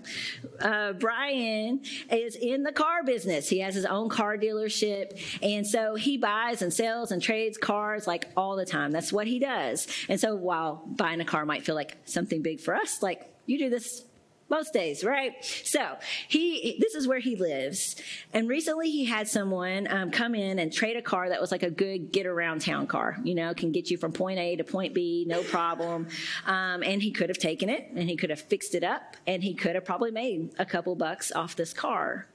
Uh, 0.59 0.93
Brian 0.93 1.81
is 2.11 2.35
in 2.35 2.61
the 2.61 2.71
car 2.71 3.03
business. 3.03 3.49
He 3.49 3.59
has 3.59 3.73
his 3.73 3.85
own 3.85 4.09
car 4.09 4.37
dealership. 4.37 5.19
And 5.41 5.65
so 5.65 5.95
he 5.95 6.17
buys 6.17 6.61
and 6.61 6.71
sells 6.71 7.11
and 7.11 7.19
trades 7.19 7.57
cars 7.57 8.05
like 8.05 8.27
all 8.37 8.55
the 8.55 8.65
time. 8.65 8.91
That's 8.91 9.11
what 9.11 9.25
he 9.25 9.39
does. 9.39 9.87
And 10.07 10.19
so 10.19 10.35
while 10.35 10.83
buying 10.85 11.19
a 11.19 11.25
car 11.25 11.45
might 11.47 11.65
feel 11.65 11.73
like 11.73 11.97
something 12.05 12.43
big 12.43 12.59
for 12.59 12.75
us, 12.75 13.01
like 13.01 13.27
you 13.47 13.57
do 13.57 13.71
this 13.71 14.03
most 14.49 14.73
days, 14.73 15.03
right? 15.03 15.33
So 15.43 15.97
he, 16.27 16.77
this 16.79 16.95
is 16.95 17.07
where 17.07 17.19
he 17.19 17.35
lives. 17.35 17.95
And 18.33 18.47
recently 18.47 18.89
he 18.89 19.05
had 19.05 19.27
someone 19.27 19.87
um, 19.91 20.11
come 20.11 20.35
in 20.35 20.59
and 20.59 20.71
trade 20.71 20.95
a 20.95 21.01
car 21.01 21.29
that 21.29 21.41
was 21.41 21.51
like 21.51 21.63
a 21.63 21.69
good 21.69 22.11
get 22.11 22.25
around 22.25 22.61
town 22.61 22.87
car, 22.87 23.17
you 23.23 23.35
know, 23.35 23.53
can 23.53 23.71
get 23.71 23.89
you 23.91 23.97
from 23.97 24.13
point 24.13 24.39
A 24.39 24.55
to 24.55 24.63
point 24.63 24.93
B, 24.93 25.25
no 25.27 25.43
problem. 25.43 26.07
Um, 26.45 26.83
and 26.83 27.01
he 27.01 27.11
could 27.11 27.29
have 27.29 27.37
taken 27.37 27.69
it 27.69 27.89
and 27.95 28.09
he 28.09 28.15
could 28.15 28.29
have 28.29 28.41
fixed 28.41 28.73
it 28.73 28.83
up 28.83 29.17
and 29.25 29.43
he 29.43 29.53
could 29.53 29.75
have 29.75 29.85
probably 29.85 30.11
made 30.11 30.51
a 30.57 30.65
couple 30.65 30.95
bucks 30.95 31.31
off 31.31 31.55
this 31.55 31.73
car. 31.73 32.27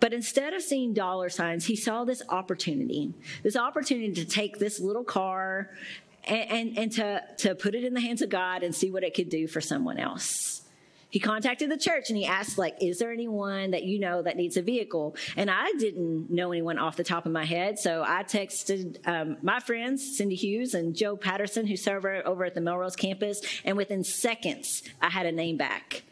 But 0.00 0.12
instead 0.12 0.52
of 0.52 0.62
seeing 0.62 0.92
dollar 0.92 1.28
signs, 1.28 1.66
he 1.66 1.76
saw 1.76 2.04
this 2.04 2.22
opportunity 2.28 3.14
this 3.42 3.56
opportunity 3.56 4.12
to 4.14 4.24
take 4.24 4.58
this 4.58 4.80
little 4.80 5.04
car 5.04 5.70
and, 6.24 6.50
and, 6.50 6.78
and 6.78 6.92
to, 6.92 7.22
to 7.38 7.54
put 7.54 7.74
it 7.74 7.84
in 7.84 7.92
the 7.92 8.00
hands 8.00 8.22
of 8.22 8.30
God 8.30 8.62
and 8.62 8.74
see 8.74 8.90
what 8.90 9.04
it 9.04 9.14
could 9.14 9.28
do 9.28 9.46
for 9.46 9.60
someone 9.60 9.98
else 9.98 10.63
he 11.14 11.20
contacted 11.20 11.70
the 11.70 11.76
church 11.76 12.10
and 12.10 12.18
he 12.18 12.26
asked 12.26 12.58
like 12.58 12.74
is 12.80 12.98
there 12.98 13.12
anyone 13.12 13.70
that 13.70 13.84
you 13.84 14.00
know 14.00 14.20
that 14.20 14.36
needs 14.36 14.56
a 14.56 14.62
vehicle? 14.62 15.14
And 15.36 15.48
i 15.48 15.70
didn't 15.78 16.28
know 16.28 16.50
anyone 16.50 16.76
off 16.76 16.96
the 16.96 17.04
top 17.04 17.24
of 17.24 17.30
my 17.30 17.44
head. 17.44 17.78
So 17.78 18.02
i 18.04 18.24
texted 18.24 18.98
um, 19.06 19.36
my 19.40 19.60
friends 19.60 20.16
cindy 20.18 20.34
hughes 20.34 20.74
and 20.74 20.92
joe 20.92 21.16
patterson 21.16 21.68
who 21.68 21.76
serve 21.76 22.04
over 22.04 22.44
at 22.44 22.56
the 22.56 22.60
melrose 22.60 22.96
campus. 22.96 23.42
And 23.64 23.76
within 23.76 24.02
seconds 24.02 24.82
i 25.00 25.08
had 25.08 25.24
a 25.24 25.30
name 25.30 25.56
back 25.56 26.02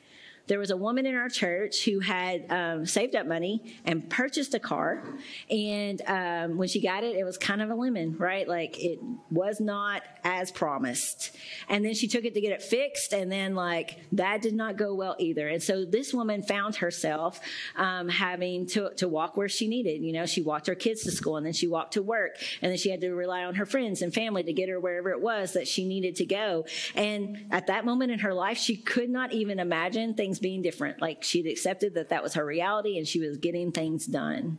there 0.52 0.58
was 0.58 0.70
a 0.70 0.76
woman 0.76 1.06
in 1.06 1.14
our 1.14 1.30
church 1.30 1.82
who 1.86 1.98
had 2.00 2.44
um, 2.52 2.84
saved 2.84 3.16
up 3.16 3.26
money 3.26 3.74
and 3.86 4.10
purchased 4.10 4.52
a 4.52 4.58
car. 4.58 5.02
And 5.48 6.02
um, 6.06 6.58
when 6.58 6.68
she 6.68 6.78
got 6.78 7.04
it, 7.04 7.16
it 7.16 7.24
was 7.24 7.38
kind 7.38 7.62
of 7.62 7.70
a 7.70 7.74
lemon, 7.74 8.18
right? 8.18 8.46
Like 8.46 8.78
it 8.78 8.98
was 9.30 9.60
not 9.60 10.02
as 10.24 10.50
promised. 10.50 11.34
And 11.70 11.82
then 11.82 11.94
she 11.94 12.06
took 12.06 12.26
it 12.26 12.34
to 12.34 12.40
get 12.42 12.52
it 12.52 12.62
fixed, 12.62 13.14
and 13.14 13.32
then 13.32 13.54
like 13.54 13.98
that 14.12 14.42
did 14.42 14.52
not 14.54 14.76
go 14.76 14.94
well 14.94 15.16
either. 15.18 15.48
And 15.48 15.62
so 15.62 15.86
this 15.86 16.12
woman 16.12 16.42
found 16.42 16.76
herself 16.76 17.40
um, 17.74 18.10
having 18.10 18.66
to, 18.66 18.90
to 18.98 19.08
walk 19.08 19.38
where 19.38 19.48
she 19.48 19.68
needed. 19.68 20.02
You 20.02 20.12
know, 20.12 20.26
she 20.26 20.42
walked 20.42 20.66
her 20.66 20.74
kids 20.74 21.02
to 21.04 21.12
school, 21.12 21.38
and 21.38 21.46
then 21.46 21.54
she 21.54 21.66
walked 21.66 21.94
to 21.94 22.02
work, 22.02 22.36
and 22.60 22.70
then 22.70 22.76
she 22.76 22.90
had 22.90 23.00
to 23.00 23.14
rely 23.14 23.44
on 23.44 23.54
her 23.54 23.64
friends 23.64 24.02
and 24.02 24.12
family 24.12 24.42
to 24.42 24.52
get 24.52 24.68
her 24.68 24.78
wherever 24.78 25.12
it 25.12 25.22
was 25.22 25.54
that 25.54 25.66
she 25.66 25.88
needed 25.88 26.16
to 26.16 26.26
go. 26.26 26.66
And 26.94 27.46
at 27.50 27.68
that 27.68 27.86
moment 27.86 28.12
in 28.12 28.18
her 28.18 28.34
life, 28.34 28.58
she 28.58 28.76
could 28.76 29.08
not 29.08 29.32
even 29.32 29.58
imagine 29.58 30.12
things 30.12 30.41
being 30.42 30.60
different. 30.60 31.00
Like 31.00 31.22
she'd 31.22 31.46
accepted 31.46 31.94
that 31.94 32.10
that 32.10 32.22
was 32.22 32.34
her 32.34 32.44
reality 32.44 32.98
and 32.98 33.08
she 33.08 33.20
was 33.20 33.38
getting 33.38 33.72
things 33.72 34.06
done. 34.06 34.58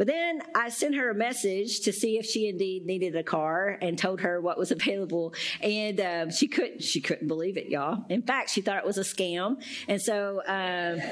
But 0.00 0.06
then 0.06 0.40
I 0.54 0.70
sent 0.70 0.94
her 0.94 1.10
a 1.10 1.14
message 1.14 1.80
to 1.80 1.92
see 1.92 2.16
if 2.16 2.24
she 2.24 2.48
indeed 2.48 2.86
needed 2.86 3.14
a 3.16 3.22
car 3.22 3.76
and 3.82 3.98
told 3.98 4.22
her 4.22 4.40
what 4.40 4.56
was 4.56 4.70
available. 4.70 5.34
And 5.60 6.00
um, 6.00 6.30
she 6.30 6.48
couldn't, 6.48 6.82
she 6.82 7.02
couldn't 7.02 7.28
believe 7.28 7.58
it, 7.58 7.66
y'all. 7.66 8.06
In 8.08 8.22
fact, 8.22 8.48
she 8.48 8.62
thought 8.62 8.78
it 8.78 8.86
was 8.86 8.96
a 8.96 9.02
scam. 9.02 9.62
And 9.88 10.00
so 10.00 10.40
um, 10.46 11.02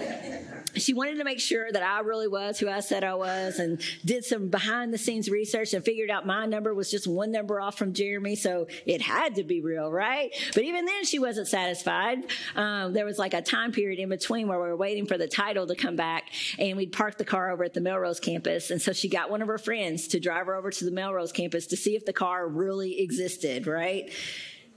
she 0.75 0.95
wanted 0.95 1.19
to 1.19 1.25
make 1.25 1.39
sure 1.39 1.71
that 1.71 1.83
I 1.83 2.01
really 2.01 2.29
was 2.29 2.59
who 2.59 2.71
I 2.71 2.81
said 2.81 3.05
I 3.05 3.13
was 3.13 3.59
and 3.59 3.79
did 4.07 4.25
some 4.25 4.49
behind 4.49 4.95
the 4.95 4.99
scenes 4.99 5.29
research 5.29 5.75
and 5.75 5.85
figured 5.85 6.09
out 6.09 6.27
my 6.27 6.47
number 6.47 6.73
was 6.73 6.91
just 6.91 7.07
one 7.07 7.31
number 7.31 7.61
off 7.61 7.77
from 7.77 7.93
Jeremy. 7.93 8.37
So 8.37 8.69
it 8.87 9.03
had 9.03 9.35
to 9.35 9.45
be 9.45 9.61
real, 9.61 9.93
right? 9.93 10.35
But 10.55 10.63
even 10.63 10.87
then, 10.87 11.05
she 11.05 11.19
wasn't 11.19 11.49
satisfied. 11.49 12.21
Um, 12.57 12.95
there 12.95 13.05
was 13.05 13.19
like 13.19 13.35
a 13.35 13.43
time 13.43 13.71
period 13.71 13.99
in 13.99 14.09
between 14.09 14.49
where 14.49 14.59
we 14.59 14.67
were 14.67 14.77
waiting 14.77 15.05
for 15.05 15.19
the 15.19 15.29
title 15.29 15.67
to 15.67 15.75
come 15.75 15.95
back 15.95 16.31
and 16.59 16.75
we'd 16.79 16.93
parked 16.93 17.19
the 17.19 17.27
car 17.27 17.51
over 17.51 17.65
at 17.65 17.75
the 17.75 17.83
Melrose 17.83 18.19
campus. 18.19 18.71
And 18.71 18.78
so 18.81 18.93
she 18.93 19.09
got 19.09 19.31
one 19.31 19.43
of 19.43 19.49
her 19.49 19.59
friends 19.59 20.09
to 20.09 20.21
drive 20.21 20.47
her 20.47 20.55
over 20.55 20.71
to 20.71 20.85
the 20.85 20.91
Melrose 20.91 21.33
campus 21.33 21.67
to 21.69 21.77
see 21.77 21.97
if 21.97 22.05
the 22.05 22.13
car 22.13 22.47
really 22.47 23.01
existed, 23.01 23.67
right? 23.67 24.11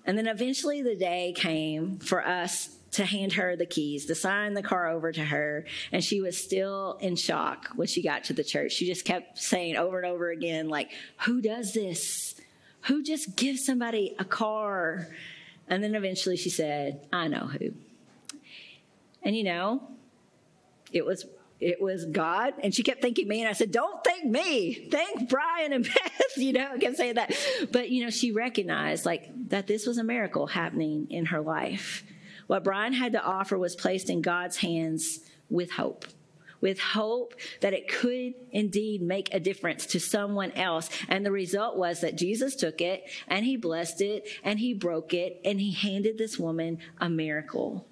And 0.06 0.18
then 0.18 0.28
eventually 0.28 0.82
the 0.82 0.96
day 0.96 1.34
came 1.36 2.00
for 2.00 2.26
us 2.26 2.70
to 2.92 3.06
hand 3.06 3.34
her 3.34 3.56
the 3.56 3.66
keys, 3.66 4.06
to 4.06 4.16
sign 4.16 4.54
the 4.54 4.64
car 4.64 4.88
over 4.90 5.12
to 5.12 5.24
her. 5.24 5.66
And 5.92 6.04
she 6.04 6.22
was 6.22 6.44
still 6.44 6.98
in 7.00 7.16
shock 7.16 7.70
when 7.76 7.88
she 7.88 8.02
got 8.02 8.26
to 8.26 8.34
the 8.34 8.44
church. 8.44 8.74
She 8.74 8.86
just 8.86 9.06
kept 9.06 9.38
saying 9.38 9.78
over 9.78 9.98
and 9.98 10.06
over 10.06 10.30
again, 10.30 10.68
like, 10.68 10.92
who 11.26 11.42
does 11.42 11.74
this? 11.74 12.36
Who 12.82 13.04
just 13.04 13.36
gives 13.38 13.66
somebody 13.66 14.16
a 14.20 14.26
car? 14.26 15.08
And 15.68 15.84
then 15.84 15.96
eventually 15.96 16.36
she 16.36 16.50
said, 16.50 17.08
I 17.14 17.28
know 17.28 17.48
who. 17.48 17.74
And 19.24 19.36
you 19.38 19.44
know, 19.44 19.88
it 20.92 21.06
was 21.06 21.26
it 21.62 21.80
was 21.80 22.06
God. 22.06 22.56
And 22.64 22.74
she 22.74 22.82
kept 22.82 23.02
thanking 23.02 23.28
me. 23.28 23.42
And 23.42 23.48
I 23.50 23.54
said, 23.54 23.72
Don't 23.72 24.04
thank 24.04 24.26
me. 24.26 24.90
Thank 24.90 25.30
Brian 25.30 25.72
and 25.72 25.84
Beth. 25.88 26.38
You 26.38 26.54
know, 26.54 26.72
I 26.74 26.78
kept 26.80 26.98
saying 26.98 27.16
that. 27.16 27.34
But, 27.72 27.92
you 27.92 28.04
know, 28.04 28.10
she 28.10 28.32
recognized 28.32 29.06
like 29.06 29.30
that 29.50 29.68
this 29.68 29.86
was 29.86 30.00
a 30.00 30.04
miracle 30.04 30.48
happening 30.48 31.08
in 31.10 31.28
her 31.28 31.40
life. 31.40 32.04
What 32.48 32.64
Brian 32.64 32.94
had 32.94 33.14
to 33.14 33.24
offer 33.24 33.58
was 33.58 33.76
placed 33.76 34.10
in 34.10 34.22
God's 34.22 34.58
hands 34.58 35.20
with 35.50 35.72
hope. 35.72 36.06
With 36.60 36.80
hope 36.80 37.36
that 37.62 37.74
it 37.74 37.88
could 37.88 38.34
indeed 38.52 39.02
make 39.02 39.34
a 39.34 39.40
difference 39.40 39.86
to 39.88 40.00
someone 40.00 40.52
else. 40.52 40.90
And 41.08 41.26
the 41.26 41.32
result 41.32 41.78
was 41.78 42.02
that 42.02 42.18
Jesus 42.18 42.56
took 42.56 42.82
it 42.82 43.04
and 43.28 43.46
he 43.46 43.56
blessed 43.56 44.02
it 44.02 44.28
and 44.44 44.60
he 44.60 44.74
broke 44.74 45.14
it 45.14 45.42
and 45.46 45.60
he 45.60 45.72
handed 45.72 46.18
this 46.18 46.38
woman 46.38 46.80
a 47.00 47.10
miracle 47.10 47.88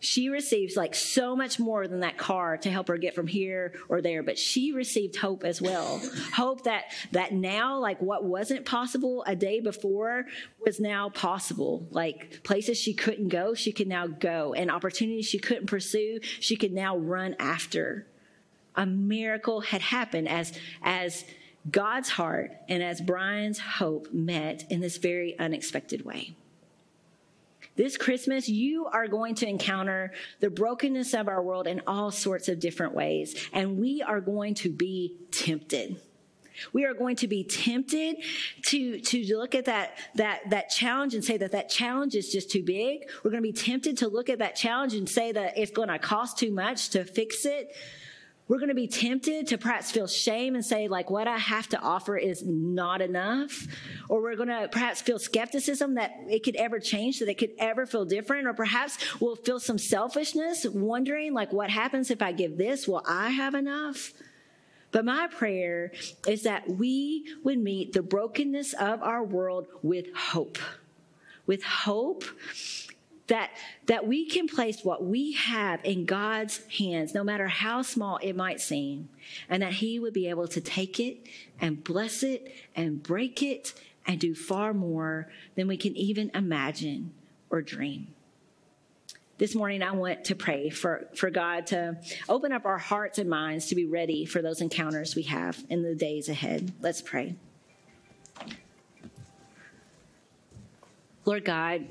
she 0.00 0.28
receives 0.28 0.76
like 0.76 0.94
so 0.94 1.34
much 1.34 1.58
more 1.58 1.88
than 1.88 2.00
that 2.00 2.16
car 2.16 2.56
to 2.56 2.70
help 2.70 2.88
her 2.88 2.96
get 2.96 3.14
from 3.14 3.26
here 3.26 3.72
or 3.88 4.00
there 4.00 4.22
but 4.22 4.38
she 4.38 4.72
received 4.72 5.16
hope 5.16 5.44
as 5.44 5.60
well. 5.60 6.00
Hope 6.34 6.64
that 6.64 6.84
that 7.12 7.32
now 7.32 7.78
like 7.78 8.00
what 8.00 8.24
wasn't 8.24 8.64
possible 8.64 9.24
a 9.26 9.34
day 9.34 9.60
before 9.60 10.26
was 10.64 10.78
now 10.78 11.08
possible. 11.08 11.86
Like 11.90 12.42
places 12.44 12.78
she 12.78 12.94
couldn't 12.94 13.28
go 13.28 13.54
she 13.54 13.72
could 13.72 13.88
now 13.88 14.06
go 14.06 14.54
and 14.54 14.70
opportunities 14.70 15.26
she 15.26 15.38
couldn't 15.38 15.66
pursue 15.66 16.20
she 16.22 16.56
could 16.56 16.72
now 16.72 16.96
run 16.96 17.34
after. 17.38 18.06
A 18.76 18.86
miracle 18.86 19.60
had 19.60 19.80
happened 19.80 20.28
as 20.28 20.52
as 20.82 21.24
god's 21.68 22.08
heart 22.08 22.52
and 22.68 22.82
as 22.82 23.00
brian's 23.00 23.58
hope 23.58 24.10
met 24.12 24.64
in 24.70 24.80
this 24.80 24.96
very 24.96 25.38
unexpected 25.38 26.04
way 26.04 26.34
this 27.78 27.96
Christmas, 27.96 28.48
you 28.48 28.86
are 28.86 29.06
going 29.06 29.36
to 29.36 29.48
encounter 29.48 30.12
the 30.40 30.50
brokenness 30.50 31.14
of 31.14 31.28
our 31.28 31.40
world 31.40 31.68
in 31.68 31.80
all 31.86 32.10
sorts 32.10 32.48
of 32.48 32.58
different 32.58 32.92
ways, 32.92 33.48
and 33.52 33.78
we 33.78 34.02
are 34.02 34.20
going 34.20 34.54
to 34.54 34.68
be 34.68 35.16
tempted. 35.30 36.00
We 36.72 36.84
are 36.84 36.92
going 36.92 37.14
to 37.16 37.28
be 37.28 37.44
tempted 37.44 38.16
to, 38.64 38.98
to 38.98 39.36
look 39.36 39.54
at 39.54 39.66
that, 39.66 39.96
that, 40.16 40.50
that 40.50 40.70
challenge 40.70 41.14
and 41.14 41.24
say 41.24 41.36
that 41.36 41.52
that 41.52 41.68
challenge 41.68 42.16
is 42.16 42.32
just 42.32 42.50
too 42.50 42.64
big. 42.64 43.08
We're 43.22 43.30
going 43.30 43.44
to 43.44 43.48
be 43.48 43.52
tempted 43.52 43.98
to 43.98 44.08
look 44.08 44.28
at 44.28 44.40
that 44.40 44.56
challenge 44.56 44.94
and 44.94 45.08
say 45.08 45.30
that 45.30 45.56
it's 45.56 45.70
going 45.70 45.88
to 45.88 46.00
cost 46.00 46.36
too 46.36 46.50
much 46.50 46.88
to 46.90 47.04
fix 47.04 47.46
it. 47.46 47.76
We're 48.48 48.56
going 48.56 48.70
to 48.70 48.74
be 48.74 48.88
tempted 48.88 49.46
to 49.48 49.58
perhaps 49.58 49.90
feel 49.90 50.06
shame 50.06 50.54
and 50.54 50.64
say, 50.64 50.88
like, 50.88 51.10
what 51.10 51.28
I 51.28 51.36
have 51.36 51.68
to 51.68 51.80
offer 51.80 52.16
is 52.16 52.42
not 52.46 53.02
enough. 53.02 53.66
Or 54.08 54.22
we're 54.22 54.36
going 54.36 54.48
to 54.48 54.68
perhaps 54.72 55.02
feel 55.02 55.18
skepticism 55.18 55.96
that 55.96 56.12
it 56.28 56.42
could 56.42 56.56
ever 56.56 56.80
change, 56.80 57.18
that 57.18 57.28
it 57.28 57.36
could 57.36 57.52
ever 57.58 57.84
feel 57.84 58.06
different. 58.06 58.46
Or 58.46 58.54
perhaps 58.54 58.96
we'll 59.20 59.36
feel 59.36 59.60
some 59.60 59.76
selfishness, 59.76 60.64
wondering, 60.64 61.34
like, 61.34 61.52
what 61.52 61.68
happens 61.68 62.10
if 62.10 62.22
I 62.22 62.32
give 62.32 62.56
this? 62.56 62.88
Will 62.88 63.02
I 63.06 63.28
have 63.28 63.54
enough? 63.54 64.12
But 64.92 65.04
my 65.04 65.26
prayer 65.26 65.92
is 66.26 66.44
that 66.44 66.70
we 66.70 67.26
would 67.44 67.58
meet 67.58 67.92
the 67.92 68.02
brokenness 68.02 68.72
of 68.72 69.02
our 69.02 69.22
world 69.22 69.66
with 69.82 70.06
hope. 70.14 70.56
With 71.46 71.62
hope 71.62 72.24
that 73.28 73.50
that 73.86 74.06
we 74.06 74.26
can 74.26 74.48
place 74.48 74.84
what 74.84 75.04
we 75.04 75.32
have 75.32 75.80
in 75.84 76.04
God's 76.04 76.60
hands 76.78 77.14
no 77.14 77.22
matter 77.22 77.46
how 77.46 77.82
small 77.82 78.18
it 78.18 78.34
might 78.34 78.60
seem 78.60 79.08
and 79.48 79.62
that 79.62 79.74
he 79.74 79.98
would 79.98 80.12
be 80.12 80.28
able 80.28 80.48
to 80.48 80.60
take 80.60 80.98
it 80.98 81.28
and 81.60 81.82
bless 81.84 82.22
it 82.22 82.52
and 82.74 83.02
break 83.02 83.42
it 83.42 83.74
and 84.06 84.18
do 84.18 84.34
far 84.34 84.74
more 84.74 85.28
than 85.54 85.68
we 85.68 85.76
can 85.76 85.96
even 85.96 86.30
imagine 86.34 87.12
or 87.50 87.62
dream. 87.62 88.08
This 89.36 89.54
morning 89.54 89.82
i 89.82 89.92
want 89.92 90.24
to 90.24 90.34
pray 90.34 90.68
for, 90.68 91.06
for 91.14 91.30
god 91.30 91.68
to 91.68 91.98
open 92.28 92.50
up 92.50 92.66
our 92.66 92.78
hearts 92.78 93.18
and 93.18 93.30
minds 93.30 93.66
to 93.66 93.76
be 93.76 93.86
ready 93.86 94.24
for 94.24 94.42
those 94.42 94.60
encounters 94.60 95.14
we 95.14 95.22
have 95.24 95.62
in 95.68 95.82
the 95.82 95.94
days 95.94 96.28
ahead. 96.28 96.72
Let's 96.80 97.02
pray. 97.02 97.36
Lord 101.24 101.44
god 101.44 101.86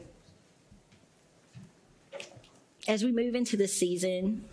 as 2.87 3.03
we 3.03 3.11
move 3.11 3.35
into 3.35 3.57
the 3.57 3.67
season, 3.67 4.45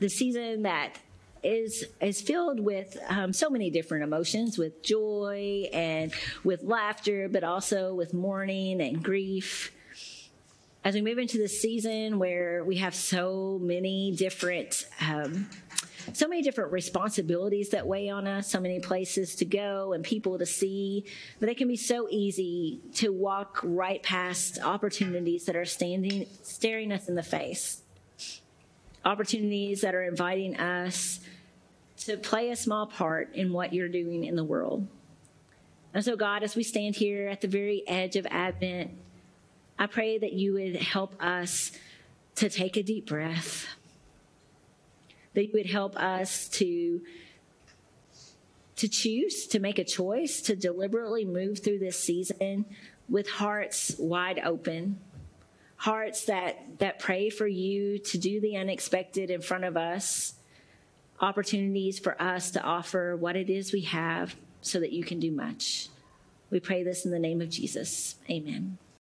the 0.00 0.08
season 0.08 0.62
that 0.62 0.98
is 1.42 1.84
is 2.00 2.20
filled 2.20 2.58
with 2.58 2.96
um, 3.08 3.32
so 3.32 3.50
many 3.50 3.70
different 3.70 4.04
emotions, 4.04 4.58
with 4.58 4.82
joy 4.82 5.68
and 5.72 6.12
with 6.42 6.62
laughter, 6.62 7.28
but 7.28 7.44
also 7.44 7.94
with 7.94 8.14
mourning 8.14 8.80
and 8.80 9.02
grief. 9.02 9.70
As 10.84 10.94
we 10.94 11.00
move 11.00 11.18
into 11.18 11.38
the 11.38 11.48
season 11.48 12.18
where 12.18 12.62
we 12.64 12.76
have 12.76 12.94
so 12.94 13.58
many 13.62 14.12
different 14.12 14.86
um, 15.00 15.48
so 16.12 16.28
many 16.28 16.42
different 16.42 16.72
responsibilities 16.72 17.70
that 17.70 17.86
weigh 17.86 18.08
on 18.08 18.26
us, 18.26 18.50
so 18.50 18.60
many 18.60 18.80
places 18.80 19.34
to 19.36 19.44
go 19.44 19.92
and 19.92 20.04
people 20.04 20.38
to 20.38 20.46
see, 20.46 21.04
that 21.40 21.48
it 21.48 21.56
can 21.56 21.68
be 21.68 21.76
so 21.76 22.06
easy 22.10 22.80
to 22.94 23.10
walk 23.10 23.60
right 23.62 24.02
past 24.02 24.58
opportunities 24.62 25.44
that 25.46 25.56
are 25.56 25.64
standing, 25.64 26.26
staring 26.42 26.92
us 26.92 27.08
in 27.08 27.14
the 27.14 27.22
face. 27.22 27.82
Opportunities 29.04 29.82
that 29.82 29.94
are 29.94 30.02
inviting 30.02 30.56
us 30.56 31.20
to 31.98 32.16
play 32.16 32.50
a 32.50 32.56
small 32.56 32.86
part 32.86 33.34
in 33.34 33.52
what 33.52 33.72
you're 33.72 33.88
doing 33.88 34.24
in 34.24 34.36
the 34.36 34.44
world. 34.44 34.86
And 35.92 36.04
so, 36.04 36.16
God, 36.16 36.42
as 36.42 36.56
we 36.56 36.64
stand 36.64 36.96
here 36.96 37.28
at 37.28 37.40
the 37.40 37.48
very 37.48 37.86
edge 37.86 38.16
of 38.16 38.26
Advent, 38.30 38.90
I 39.78 39.86
pray 39.86 40.18
that 40.18 40.32
you 40.32 40.54
would 40.54 40.76
help 40.76 41.14
us 41.22 41.72
to 42.36 42.48
take 42.48 42.76
a 42.76 42.82
deep 42.82 43.06
breath 43.06 43.66
that 45.34 45.46
you 45.46 45.50
would 45.52 45.70
help 45.70 45.96
us 45.96 46.48
to 46.48 47.00
to 48.76 48.88
choose 48.88 49.46
to 49.46 49.60
make 49.60 49.78
a 49.78 49.84
choice 49.84 50.40
to 50.42 50.56
deliberately 50.56 51.24
move 51.24 51.60
through 51.60 51.78
this 51.78 51.98
season 51.98 52.64
with 53.08 53.28
hearts 53.28 53.94
wide 53.98 54.40
open 54.44 54.98
hearts 55.76 56.24
that 56.24 56.78
that 56.78 56.98
pray 56.98 57.30
for 57.30 57.46
you 57.46 57.98
to 57.98 58.18
do 58.18 58.40
the 58.40 58.56
unexpected 58.56 59.30
in 59.30 59.40
front 59.40 59.64
of 59.64 59.76
us 59.76 60.34
opportunities 61.20 61.98
for 61.98 62.20
us 62.20 62.50
to 62.50 62.62
offer 62.62 63.16
what 63.16 63.36
it 63.36 63.48
is 63.48 63.72
we 63.72 63.82
have 63.82 64.34
so 64.60 64.80
that 64.80 64.92
you 64.92 65.04
can 65.04 65.20
do 65.20 65.30
much. 65.30 65.88
We 66.50 66.58
pray 66.58 66.82
this 66.82 67.04
in 67.04 67.10
the 67.10 67.18
name 67.18 67.40
of 67.40 67.50
jesus. 67.50 68.16
Amen 68.30 68.78